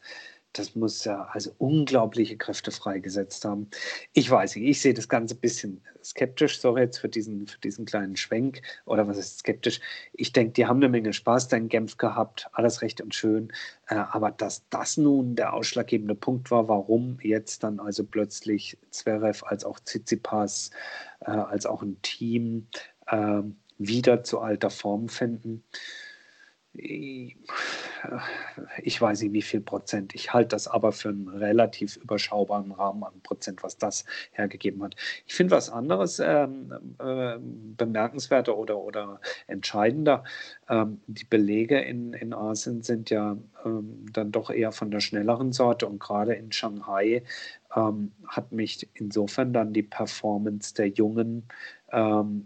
[0.54, 3.70] das muss ja also unglaubliche Kräfte freigesetzt haben.
[4.14, 7.60] Ich weiß nicht, ich sehe das Ganze ein bisschen skeptisch, sorry jetzt für diesen, für
[7.60, 9.80] diesen kleinen Schwenk, oder was ist skeptisch?
[10.14, 13.52] Ich denke, die haben eine Menge Spaß da in Genf gehabt, alles recht und schön,
[13.88, 19.46] äh, aber dass das nun der ausschlaggebende Punkt war, warum jetzt dann also plötzlich Zverev
[19.46, 20.72] als auch Tsitsipas,
[21.22, 22.68] äh, als auch ein Team
[23.08, 23.42] äh,
[23.78, 25.64] wieder zu alter Form finden,
[26.74, 27.36] ich
[29.02, 30.16] weiß nicht wie viel Prozent.
[30.16, 34.96] Ich halte das aber für einen relativ überschaubaren Rahmen an Prozent, was das hergegeben hat.
[35.28, 40.24] Ich finde was anderes ähm, äh, bemerkenswerter oder, oder entscheidender.
[40.70, 45.52] Ähm, die Belege in, in Asien sind ja ähm, dann doch eher von der schnelleren
[45.52, 47.24] Sorte und gerade in Shanghai
[47.76, 51.44] ähm, hat mich insofern dann die Performance der Jungen
[51.92, 52.46] ähm,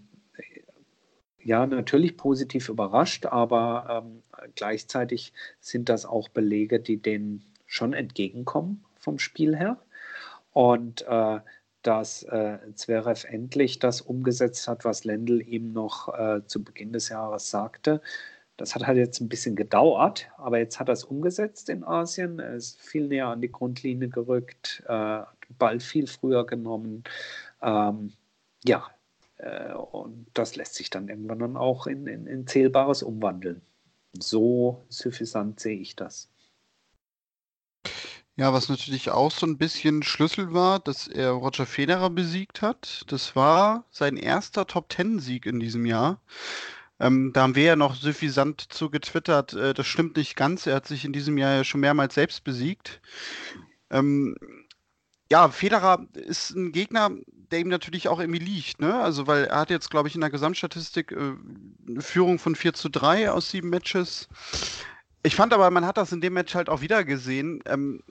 [1.45, 4.23] ja, natürlich positiv überrascht, aber ähm,
[4.55, 9.77] gleichzeitig sind das auch Belege, die denen schon entgegenkommen vom Spiel her.
[10.53, 11.39] Und äh,
[11.83, 17.09] dass äh, Zverev endlich das umgesetzt hat, was Lendl ihm noch äh, zu Beginn des
[17.09, 18.01] Jahres sagte.
[18.57, 22.39] Das hat halt jetzt ein bisschen gedauert, aber jetzt hat er es umgesetzt in Asien.
[22.39, 25.21] Er ist viel näher an die Grundlinie gerückt, äh,
[25.59, 27.03] Ball viel früher genommen.
[27.61, 28.13] Ähm,
[28.63, 28.87] ja,
[29.73, 33.61] und das lässt sich dann irgendwann dann auch in, in, in Zählbares umwandeln.
[34.13, 36.29] So suffisant sehe ich das.
[38.37, 43.03] Ja, was natürlich auch so ein bisschen Schlüssel war, dass er Roger Federer besiegt hat.
[43.07, 46.19] Das war sein erster Top-Ten-Sieg in diesem Jahr.
[46.99, 50.65] Ähm, da haben wir ja noch suffisant zu getwittert, äh, das stimmt nicht ganz.
[50.65, 53.01] Er hat sich in diesem Jahr ja schon mehrmals selbst besiegt.
[53.89, 54.35] Ähm,
[55.31, 57.11] ja, Federer ist ein Gegner,
[57.53, 58.99] ihm natürlich auch irgendwie liegt, ne?
[58.99, 61.33] Also, weil er hat jetzt, glaube ich, in der Gesamtstatistik äh,
[61.87, 64.27] eine Führung von 4 zu 3 aus sieben Matches.
[65.23, 67.61] Ich fand aber, man hat das in dem Match halt auch wieder gesehen.
[67.65, 68.03] Ähm,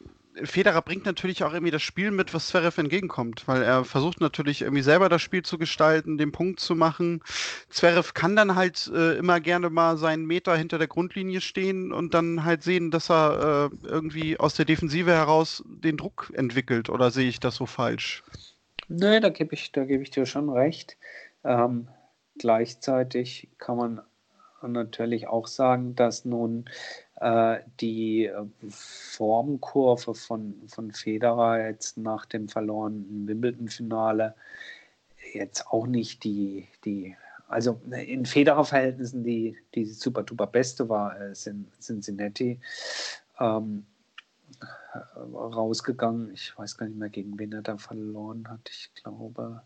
[0.43, 4.63] Federer bringt natürlich auch irgendwie das Spiel mit, was Zverev entgegenkommt, weil er versucht natürlich
[4.63, 7.23] irgendwie selber das Spiel zu gestalten, den Punkt zu machen.
[7.69, 12.15] Zverev kann dann halt äh, immer gerne mal seinen Meter hinter der Grundlinie stehen und
[12.15, 16.89] dann halt sehen, dass er äh, irgendwie aus der Defensive heraus den Druck entwickelt.
[16.91, 18.25] Oder sehe ich das so falsch?
[18.97, 20.97] Nö, da gebe ich, geb ich dir schon recht.
[21.43, 21.89] Ähm,
[22.39, 24.01] gleichzeitig kann man
[24.63, 26.67] natürlich auch sagen, dass nun
[27.21, 34.35] äh, die äh, Formkurve von, von Federer jetzt nach dem verlorenen Wimbledon-Finale
[35.33, 37.17] jetzt auch nicht die, die
[37.49, 42.61] also in Federer-Verhältnissen die, die super duper beste war, äh, Cincinnati.
[43.41, 43.87] Ähm,
[45.17, 46.33] rausgegangen.
[46.33, 48.69] Ich weiß gar nicht mehr, gegen wen er da verloren hat.
[48.71, 49.63] Ich glaube,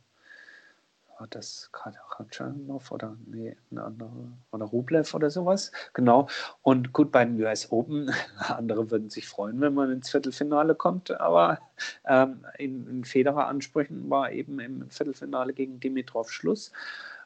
[1.19, 5.73] war das Khachanov oder nee, ein anderer oder Rublev oder sowas.
[5.93, 6.29] Genau.
[6.62, 11.11] Und gut, bei den US Open, andere würden sich freuen, wenn man ins Viertelfinale kommt,
[11.21, 11.59] aber
[12.07, 16.73] ähm, in, in Federer Ansprüchen war eben im Viertelfinale gegen Dimitrov Schluss.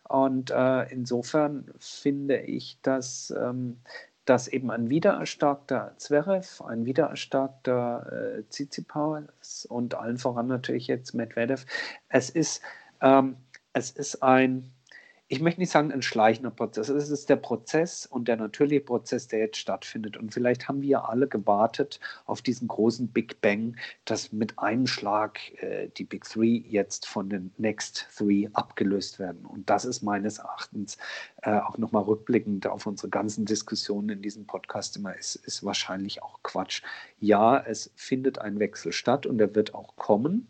[0.08, 3.78] Und äh, insofern finde ich, dass ähm,
[4.24, 11.66] dass eben ein wiedererstarkter Zverev, ein wiedererstarkter äh, Tsitsipas und allen voran natürlich jetzt Medvedev,
[12.08, 12.62] es ist,
[13.00, 13.36] ähm,
[13.72, 14.70] es ist ein
[15.32, 16.90] ich möchte nicht sagen ein schleichender Prozess.
[16.90, 20.18] Es ist der Prozess und der natürliche Prozess, der jetzt stattfindet.
[20.18, 25.40] Und vielleicht haben wir alle gewartet auf diesen großen Big Bang, dass mit einem Schlag
[25.62, 29.46] äh, die Big Three jetzt von den Next Three abgelöst werden.
[29.46, 30.98] Und das ist meines Erachtens
[31.40, 36.22] äh, auch nochmal rückblickend auf unsere ganzen Diskussionen in diesem Podcast immer, ist, ist wahrscheinlich
[36.22, 36.82] auch Quatsch.
[37.20, 40.48] Ja, es findet ein Wechsel statt und er wird auch kommen.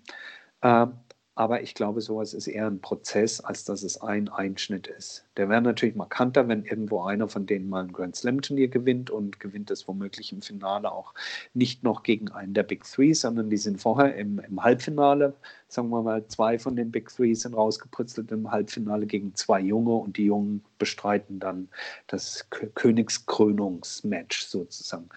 [0.62, 0.87] Äh,
[1.35, 5.25] aber ich glaube, sowas ist eher ein Prozess, als dass es ein Einschnitt ist.
[5.38, 9.40] Der wäre natürlich markanter, wenn irgendwo einer von denen mal ein Grand Slam-Turnier gewinnt und
[9.40, 11.14] gewinnt es womöglich im Finale auch
[11.55, 15.35] nicht noch gegen einen der Big Three, sondern die sind vorher im, im Halbfinale.
[15.68, 19.95] Sagen wir mal, zwei von den Big Three sind rausgeputzelt im Halbfinale gegen zwei Junge
[19.95, 21.68] und die Jungen bestreiten dann
[22.09, 25.09] das Königskrönungsmatch sozusagen.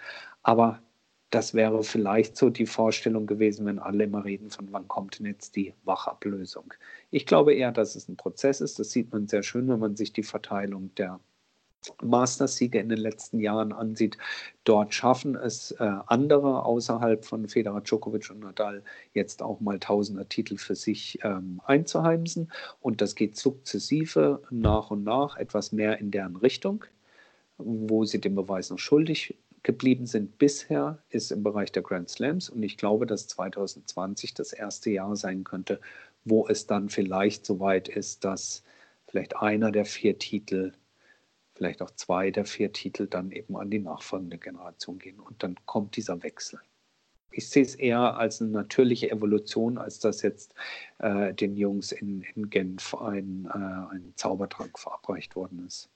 [0.43, 0.79] Aber
[1.35, 5.25] das wäre vielleicht so die Vorstellung gewesen, wenn alle immer reden von, wann kommt denn
[5.25, 6.73] jetzt die Wachablösung.
[7.11, 8.79] Ich glaube eher, dass es ein Prozess ist.
[8.79, 11.19] Das sieht man sehr schön, wenn man sich die Verteilung der
[12.01, 14.17] Masters-Siege in den letzten Jahren ansieht.
[14.63, 18.81] Dort schaffen es äh, andere außerhalb von Federer, Djokovic und Nadal
[19.13, 22.49] jetzt auch mal tausender Titel für sich ähm, einzuheimsen.
[22.79, 26.85] Und das geht sukzessive nach und nach etwas mehr in deren Richtung,
[27.57, 32.49] wo sie den Beweis noch schuldig geblieben sind bisher, ist im Bereich der Grand Slams.
[32.49, 35.81] Und ich glaube, dass 2020 das erste Jahr sein könnte,
[36.23, 38.63] wo es dann vielleicht so weit ist, dass
[39.07, 40.73] vielleicht einer der vier Titel,
[41.55, 45.19] vielleicht auch zwei der vier Titel dann eben an die nachfolgende Generation gehen.
[45.19, 46.59] Und dann kommt dieser Wechsel.
[47.31, 50.53] Ich sehe es eher als eine natürliche Evolution, als dass jetzt
[50.99, 55.89] äh, den Jungs in, in Genf ein, äh, ein Zaubertrank verabreicht worden ist.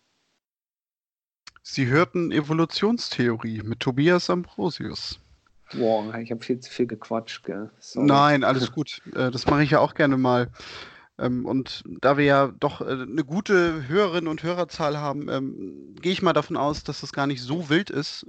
[1.62, 5.20] Sie hörten Evolutionstheorie mit Tobias Ambrosius.
[5.74, 7.44] Boah, ich habe viel zu viel gequatscht.
[7.44, 7.70] Gell?
[7.96, 9.02] Nein, alles gut.
[9.14, 10.50] Äh, das mache ich ja auch gerne mal.
[11.20, 16.12] Ähm, und da wir ja doch äh, eine gute Hörerinnen- und Hörerzahl haben, ähm, gehe
[16.12, 18.26] ich mal davon aus, dass das gar nicht so wild ist.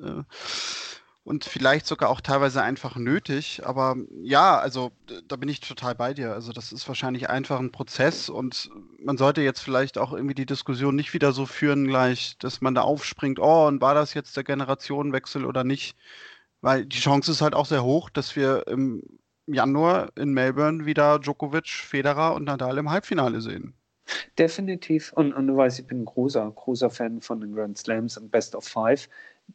[1.23, 3.63] Und vielleicht sogar auch teilweise einfach nötig.
[3.65, 4.91] Aber ja, also
[5.29, 6.33] da bin ich total bei dir.
[6.33, 10.47] Also das ist wahrscheinlich einfach ein Prozess und man sollte jetzt vielleicht auch irgendwie die
[10.47, 14.37] Diskussion nicht wieder so führen gleich, dass man da aufspringt, oh, und war das jetzt
[14.37, 15.97] der Generationenwechsel oder nicht?
[16.63, 19.03] Weil die Chance ist halt auch sehr hoch, dass wir im
[19.47, 23.75] Januar in Melbourne wieder Djokovic, Federer und Nadal im Halbfinale sehen.
[24.39, 25.13] Definitiv.
[25.13, 28.31] Und, und du weißt, ich bin ein großer, großer Fan von den Grand Slams und
[28.31, 29.09] Best of Five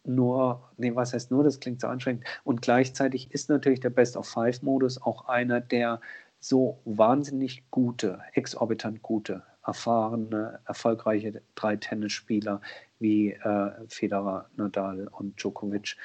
[0.03, 2.25] nur, nee, was heißt nur, das klingt so anstrengend.
[2.43, 6.01] Und gleichzeitig ist natürlich der Best of Five-Modus auch einer, der
[6.39, 12.61] so wahnsinnig gute, exorbitant gute, erfahrene, erfolgreiche drei Tennisspieler
[12.99, 15.95] wie äh, Federer, Nadal und Djokovic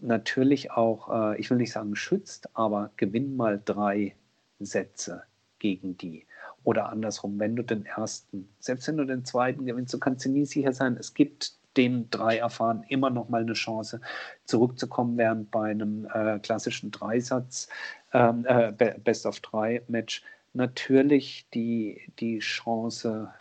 [0.00, 4.14] natürlich auch, äh, ich will nicht sagen schützt, aber gewinn mal drei
[4.60, 5.22] Sätze
[5.58, 6.26] gegen die.
[6.64, 10.30] Oder andersrum, wenn du den ersten, selbst wenn du den zweiten gewinnst, du kannst dir
[10.30, 14.00] nie sicher sein, es gibt den drei erfahren immer noch mal eine Chance
[14.44, 17.68] zurückzukommen, während bei einem äh, klassischen Dreisatz,
[18.12, 20.22] ähm, äh, Best of Drei Match
[20.54, 23.32] natürlich die, die Chance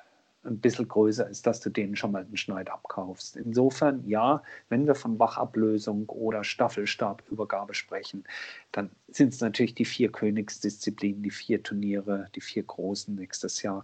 [0.45, 3.36] ein bisschen größer ist, dass du denen schon mal einen Schneid abkaufst.
[3.36, 8.23] Insofern, ja, wenn wir von Wachablösung oder Staffelstabübergabe sprechen,
[8.71, 13.84] dann sind es natürlich die vier Königsdisziplinen, die vier Turniere, die vier großen nächstes Jahr,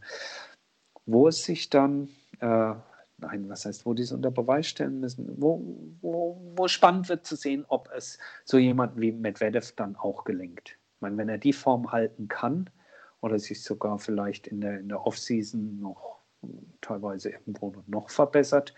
[1.05, 2.07] wo es sich dann
[2.39, 2.75] äh,
[3.17, 5.61] nein, was heißt, wo die es unter Beweis stellen müssen, wo,
[6.01, 10.69] wo, wo spannend wird zu sehen, ob es so jemanden wie Medvedev dann auch gelingt.
[10.69, 12.69] Ich meine, wenn er die Form halten kann
[13.21, 16.19] oder sich sogar vielleicht in der, in der Offseason noch
[16.81, 18.73] teilweise irgendwo noch verbessert,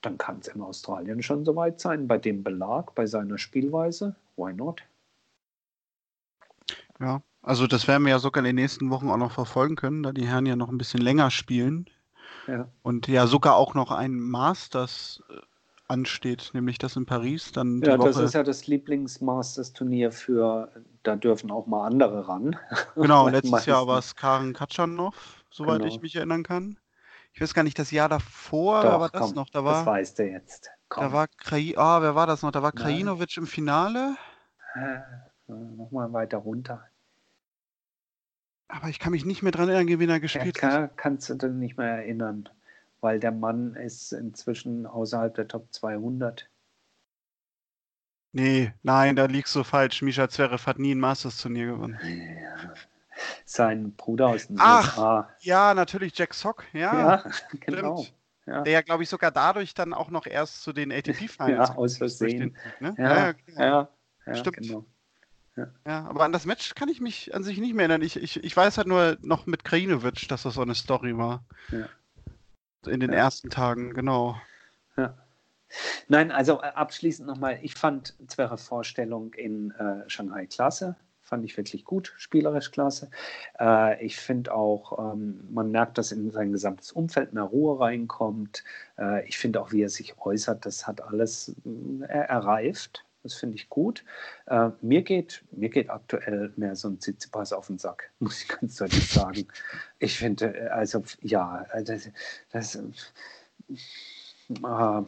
[0.00, 2.08] dann kann es in Australien schon soweit sein.
[2.08, 4.82] Bei dem Belag, bei seiner Spielweise, why not?
[7.00, 10.02] Ja, also das werden wir ja sogar in den nächsten Wochen auch noch verfolgen können,
[10.02, 11.86] da die Herren ja noch ein bisschen länger spielen.
[12.46, 12.68] Ja.
[12.82, 15.40] Und ja, sogar auch noch ein Masters äh,
[15.88, 17.52] ansteht, nämlich das in Paris.
[17.52, 20.70] Dann ja, das ist ja das Lieblings-Masters-Turnier für,
[21.02, 22.56] da dürfen auch mal andere ran.
[22.96, 25.94] Genau, letztes Jahr war es Karen Katschanov, soweit genau.
[25.94, 26.78] ich mich erinnern kann.
[27.34, 29.48] Ich weiß gar nicht, das Jahr davor, Doch, war das komm, noch?
[29.48, 30.70] Da war, das weißt du jetzt.
[30.88, 31.04] Komm.
[31.04, 32.50] Da war Kraj oh, wer war das noch?
[32.50, 34.16] Da war Krajinovic im Finale.
[34.74, 34.98] Äh,
[35.46, 36.84] Nochmal weiter runter.
[38.72, 40.96] Aber ich kann mich nicht mehr dran erinnern, wie er gespielt ja, hat.
[40.96, 42.48] Kannst du dich nicht mehr erinnern,
[43.02, 46.48] weil der Mann ist inzwischen außerhalb der Top 200.
[48.32, 50.00] Nee, nein, da liegst du falsch.
[50.00, 51.98] Misha Zverev hat nie ein Masters-Turnier gewonnen.
[52.02, 52.72] Ja.
[53.44, 55.28] Sein Bruder aus dem Ach, USA.
[55.40, 56.64] ja, natürlich Jack Sock.
[56.72, 57.24] Ja, ja
[57.60, 58.06] genau.
[58.46, 58.62] Ja.
[58.62, 61.68] Der ja, glaube ich, sogar dadurch dann auch noch erst zu den ATP-Finals.
[61.68, 62.38] ja, aus Versehen.
[62.38, 62.94] Den, ne?
[62.96, 63.88] ja, ja, genau.
[64.34, 64.56] Stimmt.
[64.56, 64.86] Genau.
[65.56, 65.66] Ja.
[65.86, 66.04] ja.
[66.06, 68.02] aber an das Match kann ich mich an sich nicht mehr erinnern.
[68.02, 71.44] Ich, ich, ich weiß halt nur noch mit Krajinovic, dass das so eine Story war.
[71.70, 71.88] Ja.
[72.90, 73.18] In den ja.
[73.18, 74.40] ersten Tagen, genau.
[74.96, 75.14] Ja.
[76.08, 80.96] Nein, also äh, abschließend nochmal, ich fand Zverev Vorstellung in äh, Shanghai klasse.
[81.20, 83.10] Fand ich wirklich gut, spielerisch klasse.
[83.58, 88.64] Äh, ich finde auch, ähm, man merkt, dass in sein gesamtes Umfeld mehr Ruhe reinkommt.
[88.98, 93.04] Äh, ich finde auch, wie er sich äußert, das hat alles äh, erreift.
[93.22, 94.04] Das finde ich gut.
[94.46, 98.48] Äh, mir, geht, mir geht aktuell mehr so ein Tsitsipas auf den Sack, muss ich
[98.48, 99.46] ganz deutlich sagen.
[99.98, 102.10] Ich finde, äh, also ja, das,
[102.50, 102.78] das
[104.56, 105.02] äh,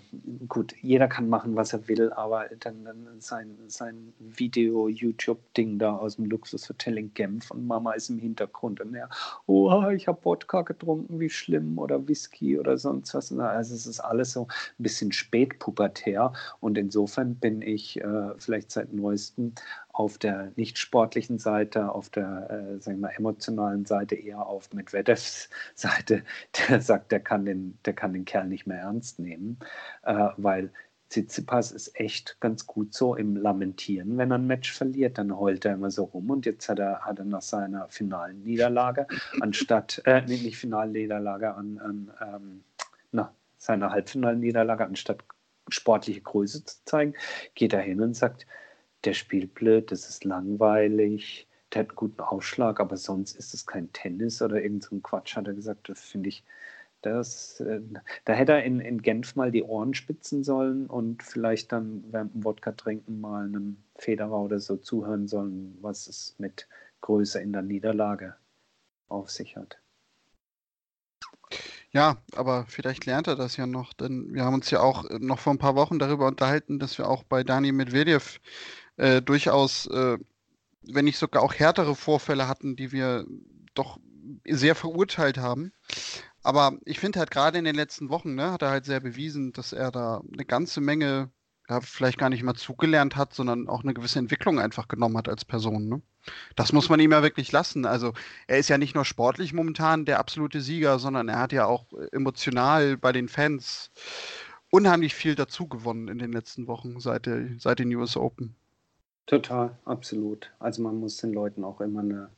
[0.48, 6.16] gut, jeder kann machen, was er will, aber dann, dann sein, sein Video-YouTube-Ding da aus
[6.16, 9.08] dem Luxushotel in Genf und Mama ist im Hintergrund und er,
[9.46, 13.32] oh, ich habe Wodka getrunken, wie schlimm oder Whisky oder sonst was.
[13.32, 18.92] Also es ist alles so ein bisschen spätpubertär und insofern bin ich äh, vielleicht seit
[18.92, 19.52] neuestem
[19.94, 25.48] auf der nicht sportlichen Seite, auf der äh, sagen wir, emotionalen Seite eher auf Medvedevs
[25.74, 26.24] Seite,
[26.68, 29.58] der sagt, der kann den, der kann den Kerl nicht mehr ernst nehmen,
[30.02, 30.72] äh, weil
[31.10, 35.64] Tsitsipas ist echt ganz gut so im Lamentieren, wenn er ein Match verliert, dann heult
[35.64, 39.06] er immer so rum und jetzt hat er, hat er nach seiner finalen Niederlage,
[39.40, 42.64] anstatt, äh, nicht Finalniederlage, an, an ähm,
[43.12, 45.22] na, seiner Halbfinalniederlage, anstatt
[45.68, 47.14] sportliche Größe zu zeigen,
[47.54, 48.44] geht er hin und sagt,
[49.04, 53.66] der spielt blöd, das ist langweilig, der hat einen guten Ausschlag, aber sonst ist es
[53.66, 55.88] kein Tennis oder irgend so Quatsch, hat er gesagt.
[55.88, 56.44] Das finde ich,
[57.02, 57.80] das, äh,
[58.24, 62.34] da hätte er in, in Genf mal die Ohren spitzen sollen und vielleicht dann während
[62.34, 66.66] dem Wodka trinken mal einem Federer oder so zuhören sollen, was es mit
[67.02, 68.34] Größe in der Niederlage
[69.08, 69.78] auf sich hat.
[71.90, 75.38] Ja, aber vielleicht lernt er das ja noch, denn wir haben uns ja auch noch
[75.38, 78.40] vor ein paar Wochen darüber unterhalten, dass wir auch bei Dani Medvedev
[78.96, 80.18] äh, durchaus, äh,
[80.82, 83.26] wenn nicht sogar auch härtere Vorfälle hatten, die wir
[83.74, 83.98] doch
[84.46, 85.72] sehr verurteilt haben.
[86.42, 89.52] Aber ich finde halt gerade in den letzten Wochen, ne, hat er halt sehr bewiesen,
[89.52, 91.30] dass er da eine ganze Menge
[91.68, 95.28] ja, vielleicht gar nicht mal zugelernt hat, sondern auch eine gewisse Entwicklung einfach genommen hat
[95.28, 95.88] als Person.
[95.88, 96.02] Ne?
[96.56, 97.86] Das muss man ihm ja wirklich lassen.
[97.86, 98.12] Also
[98.46, 101.86] er ist ja nicht nur sportlich momentan der absolute Sieger, sondern er hat ja auch
[102.12, 103.90] emotional bei den Fans
[104.70, 108.56] unheimlich viel dazu gewonnen in den letzten Wochen seit, der, seit den US Open.
[109.26, 110.52] Total, absolut.
[110.58, 112.30] Also man muss den Leuten auch immer eine,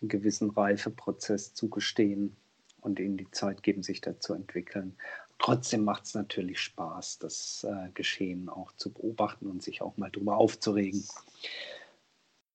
[0.00, 2.36] einen gewissen Reifeprozess zugestehen
[2.80, 4.96] und ihnen die Zeit geben, sich da zu entwickeln.
[5.38, 10.10] Trotzdem macht es natürlich Spaß, das äh, Geschehen auch zu beobachten und sich auch mal
[10.10, 11.04] drüber aufzuregen.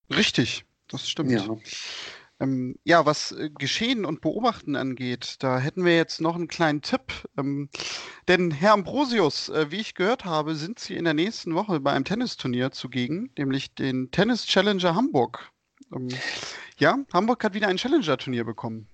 [0.09, 1.31] Richtig, das stimmt.
[1.31, 1.57] Ja.
[2.43, 6.81] Ähm, ja, was äh, Geschehen und Beobachten angeht, da hätten wir jetzt noch einen kleinen
[6.81, 7.13] Tipp.
[7.37, 7.69] Ähm,
[8.27, 11.91] denn Herr Ambrosius, äh, wie ich gehört habe, sind Sie in der nächsten Woche bei
[11.91, 15.51] einem Tennisturnier zugegen, nämlich den Tennis Challenger Hamburg.
[15.95, 16.09] Ähm,
[16.77, 18.87] ja, Hamburg hat wieder ein Challenger-Turnier bekommen.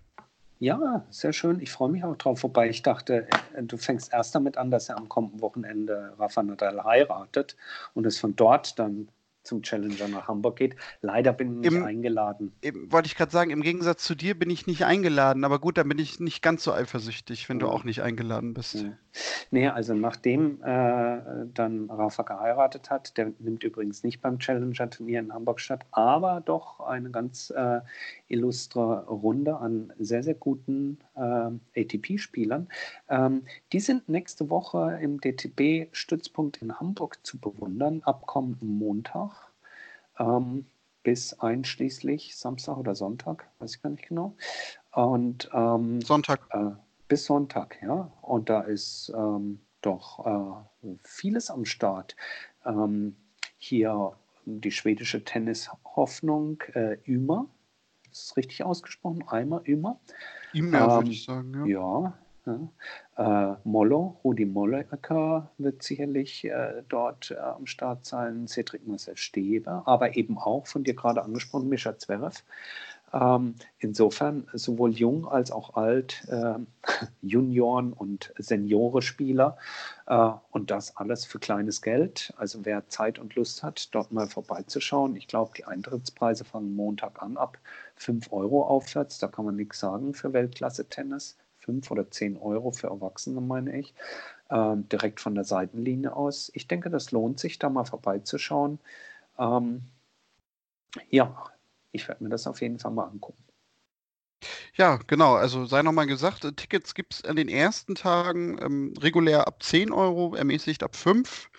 [0.59, 1.61] Ja, sehr schön.
[1.61, 2.43] Ich freue mich auch drauf.
[2.43, 6.43] Wobei ich dachte, äh, du fängst erst damit an, dass er am kommenden Wochenende Rafa
[6.43, 7.55] Nadal heiratet
[7.93, 9.07] und es von dort dann
[9.49, 10.75] zum Challenger nach Hamburg geht.
[11.01, 12.53] Leider bin ich nicht eingeladen.
[12.61, 15.77] Im, wollte ich gerade sagen, im Gegensatz zu dir bin ich nicht eingeladen, aber gut,
[15.77, 17.65] dann bin ich nicht ganz so eifersüchtig, wenn ja.
[17.65, 18.75] du auch nicht eingeladen bist.
[18.75, 18.97] Ja.
[19.51, 25.33] Nee, also nachdem äh, dann Rafa geheiratet hat, der nimmt übrigens nicht beim Challenger-Turnier in
[25.33, 27.81] Hamburg statt, aber doch eine ganz äh,
[28.27, 32.67] illustre Runde an sehr, sehr guten äh, ATP-Spielern.
[33.09, 33.43] Ähm,
[33.73, 39.49] die sind nächste Woche im DTB-Stützpunkt in Hamburg zu bewundern, ab kommenden Montag
[40.19, 40.65] ähm,
[41.03, 44.35] bis einschließlich Samstag oder Sonntag, weiß ich gar nicht genau.
[44.91, 46.41] Und ähm, Sonntag.
[46.51, 46.71] Äh,
[47.09, 48.09] bis Sonntag, ja.
[48.21, 52.15] Und da ist ähm, doch äh, vieles am Start.
[52.65, 53.17] Ähm,
[53.57, 54.13] hier
[54.45, 57.47] die schwedische Tennishoffnung äh, Ümer.
[58.11, 59.23] Ist es richtig ausgesprochen?
[59.27, 59.99] Eimer, Ümer.
[60.53, 62.13] Immer, ähm, würde ich sagen, ja.
[62.45, 62.69] ja,
[63.17, 63.53] ja.
[63.53, 69.83] Äh, Mollo, Rudi Mollecker wird sicherlich äh, dort äh, am Start sein, Cedric Marcel Stebe,
[69.85, 72.43] aber eben auch von dir gerade angesprochen, Mischa Zverev.
[73.13, 76.55] Ähm, insofern sowohl jung als auch alt, äh,
[77.21, 79.57] Junioren und Seniore-Spieler
[80.07, 82.33] äh, und das alles für kleines Geld.
[82.37, 85.15] Also wer Zeit und Lust hat, dort mal vorbeizuschauen.
[85.15, 87.57] Ich glaube, die Eintrittspreise fangen Montag an ab
[87.95, 89.17] 5 Euro aufwärts.
[89.19, 91.37] Da kann man nichts sagen für Weltklasse-Tennis.
[91.57, 93.93] 5 oder 10 Euro für Erwachsene, meine ich.
[94.49, 96.51] Äh, direkt von der Seitenlinie aus.
[96.53, 98.79] Ich denke, das lohnt sich, da mal vorbeizuschauen.
[99.37, 99.83] Ähm,
[101.09, 101.51] ja,
[101.91, 103.43] ich werde mir das auf jeden Fall mal angucken.
[104.75, 105.35] Ja, genau.
[105.35, 109.61] Also sei nochmal gesagt, äh, Tickets gibt es an den ersten Tagen ähm, regulär ab
[109.61, 111.49] 10 Euro, ermäßigt ab 5.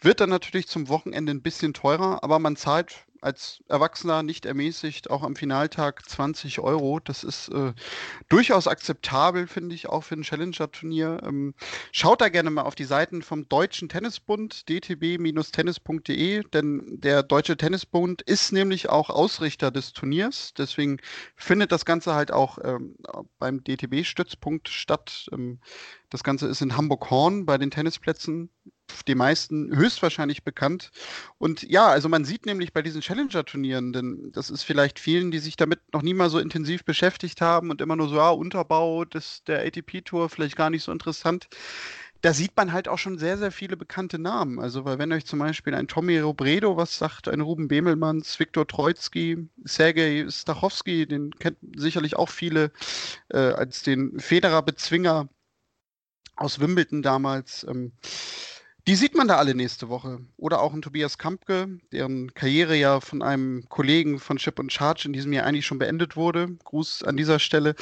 [0.00, 5.10] Wird dann natürlich zum Wochenende ein bisschen teurer, aber man zahlt als Erwachsener nicht ermäßigt,
[5.10, 7.00] auch am Finaltag 20 Euro.
[7.00, 7.72] Das ist äh,
[8.28, 11.20] durchaus akzeptabel, finde ich, auch für ein Challenger-Turnier.
[11.24, 11.54] Ähm,
[11.92, 18.22] schaut da gerne mal auf die Seiten vom Deutschen Tennisbund, dtb-tennis.de, denn der Deutsche Tennisbund
[18.22, 20.54] ist nämlich auch Ausrichter des Turniers.
[20.54, 20.98] Deswegen
[21.34, 22.96] findet das Ganze halt auch ähm,
[23.38, 25.28] beim DTB-Stützpunkt statt.
[25.32, 25.60] Ähm,
[26.10, 28.50] das Ganze ist in Hamburg-Horn bei den Tennisplätzen
[29.06, 30.90] den meisten höchstwahrscheinlich bekannt.
[31.38, 35.38] Und ja, also man sieht nämlich bei diesen Challenger-Turnieren, denn das ist vielleicht vielen, die
[35.38, 39.04] sich damit noch nie mal so intensiv beschäftigt haben und immer nur so, ja, Unterbau
[39.04, 41.48] des, der ATP-Tour vielleicht gar nicht so interessant.
[42.22, 44.58] Da sieht man halt auch schon sehr, sehr viele bekannte Namen.
[44.58, 48.66] Also, weil wenn euch zum Beispiel ein Tommy Robredo was sagt, ein Ruben Bemelmanns, Viktor
[48.66, 52.72] Troitsky, Sergei Stachowski, den kennt sicherlich auch viele
[53.28, 55.28] äh, als den Federer-Bezwinger
[56.36, 57.64] aus Wimbledon damals.
[57.68, 57.92] Ähm,
[58.86, 60.20] die sieht man da alle nächste Woche.
[60.36, 65.06] Oder auch ein Tobias Kampke, deren Karriere ja von einem Kollegen von Chip und Charge
[65.06, 66.56] in diesem Jahr eigentlich schon beendet wurde.
[66.64, 67.74] Gruß an dieser Stelle.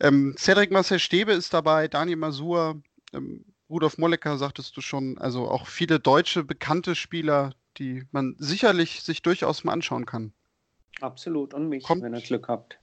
[0.00, 2.80] Ähm, Cedric Marcel Stebe ist dabei, Daniel Masur,
[3.12, 5.18] ähm, Rudolf Mollecker, sagtest du schon.
[5.18, 10.32] Also auch viele deutsche bekannte Spieler, die man sicherlich sich durchaus mal anschauen kann.
[11.02, 11.52] Absolut.
[11.52, 12.02] Und mich, Kommt.
[12.02, 12.78] wenn ihr Glück habt.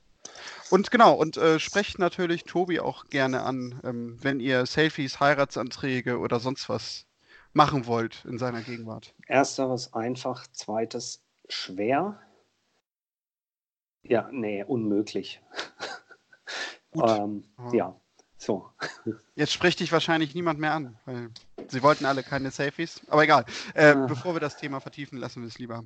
[0.69, 6.19] Und genau, und äh, sprecht natürlich Tobi auch gerne an, ähm, wenn ihr Selfies, Heiratsanträge
[6.19, 7.05] oder sonst was
[7.55, 9.15] machen wollt in seiner Gegenwart?
[9.27, 12.19] Ersteres einfach, zweites schwer.
[14.03, 15.41] Ja, nee, unmöglich.
[16.93, 17.99] ähm, ja.
[18.37, 18.69] so.
[19.35, 21.31] Jetzt spricht dich wahrscheinlich niemand mehr an, weil
[21.67, 23.01] sie wollten alle keine Selfies.
[23.07, 23.45] Aber egal.
[23.73, 24.05] Äh, ah.
[24.05, 25.85] Bevor wir das Thema vertiefen, lassen wir es lieber.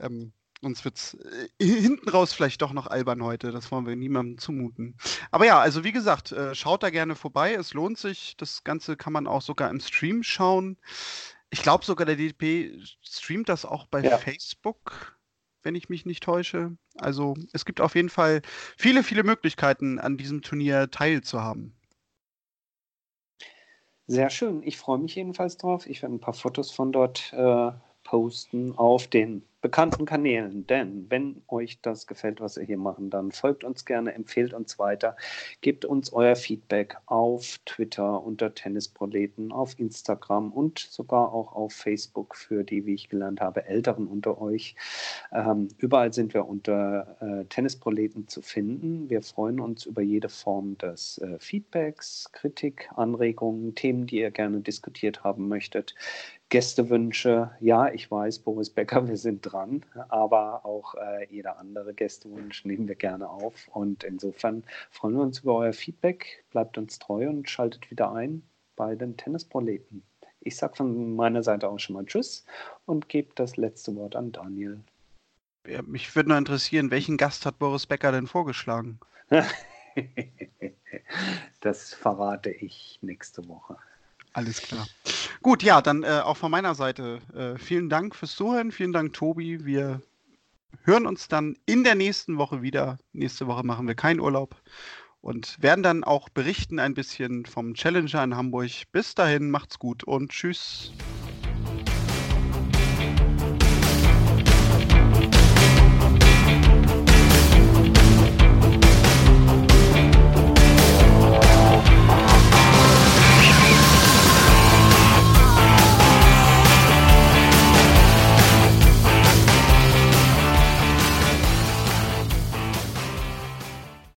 [0.00, 0.32] Ähm,
[0.62, 3.52] uns wird es äh, hinten raus vielleicht doch noch albern heute.
[3.52, 4.96] Das wollen wir niemandem zumuten.
[5.30, 7.54] Aber ja, also wie gesagt, äh, schaut da gerne vorbei.
[7.54, 8.36] Es lohnt sich.
[8.36, 10.78] Das Ganze kann man auch sogar im Stream schauen.
[11.50, 14.18] Ich glaube sogar, der DDP streamt das auch bei ja.
[14.18, 15.16] Facebook
[15.66, 16.78] wenn ich mich nicht täusche.
[16.96, 18.40] Also es gibt auf jeden Fall
[18.78, 21.76] viele, viele Möglichkeiten, an diesem Turnier teilzuhaben.
[24.06, 24.62] Sehr schön.
[24.62, 25.86] Ich freue mich jedenfalls drauf.
[25.86, 27.72] Ich werde ein paar Fotos von dort äh,
[28.06, 30.64] posten auf den bekannten Kanälen.
[30.68, 34.78] Denn wenn euch das gefällt, was wir hier machen, dann folgt uns gerne, empfehlt uns
[34.78, 35.16] weiter,
[35.60, 42.36] gebt uns euer Feedback auf Twitter unter Tennisproleten, auf Instagram und sogar auch auf Facebook
[42.36, 44.76] für die, wie ich gelernt habe, Älteren unter euch.
[45.32, 49.10] Ähm, überall sind wir unter äh, Tennisproleten zu finden.
[49.10, 54.60] Wir freuen uns über jede Form des äh, Feedbacks, Kritik, Anregungen, Themen, die ihr gerne
[54.60, 55.96] diskutiert haben möchtet.
[56.48, 62.64] Gästewünsche, ja, ich weiß, Boris Becker, wir sind dran, aber auch äh, jeder andere Gästewunsch
[62.64, 63.68] nehmen wir gerne auf.
[63.68, 68.42] Und insofern freuen wir uns über euer Feedback, bleibt uns treu und schaltet wieder ein
[68.76, 70.02] bei den Tennisproleten.
[70.40, 72.44] Ich sage von meiner Seite auch schon mal Tschüss
[72.84, 74.80] und gebe das letzte Wort an Daniel.
[75.66, 79.00] Ja, mich würde nur interessieren, welchen Gast hat Boris Becker denn vorgeschlagen?
[81.60, 83.76] das verrate ich nächste Woche.
[84.32, 84.86] Alles klar.
[85.46, 88.72] Gut, ja, dann äh, auch von meiner Seite äh, vielen Dank fürs Zuhören.
[88.72, 89.64] Vielen Dank, Tobi.
[89.64, 90.02] Wir
[90.82, 92.98] hören uns dann in der nächsten Woche wieder.
[93.12, 94.60] Nächste Woche machen wir keinen Urlaub
[95.20, 98.72] und werden dann auch berichten ein bisschen vom Challenger in Hamburg.
[98.90, 100.92] Bis dahin, macht's gut und tschüss.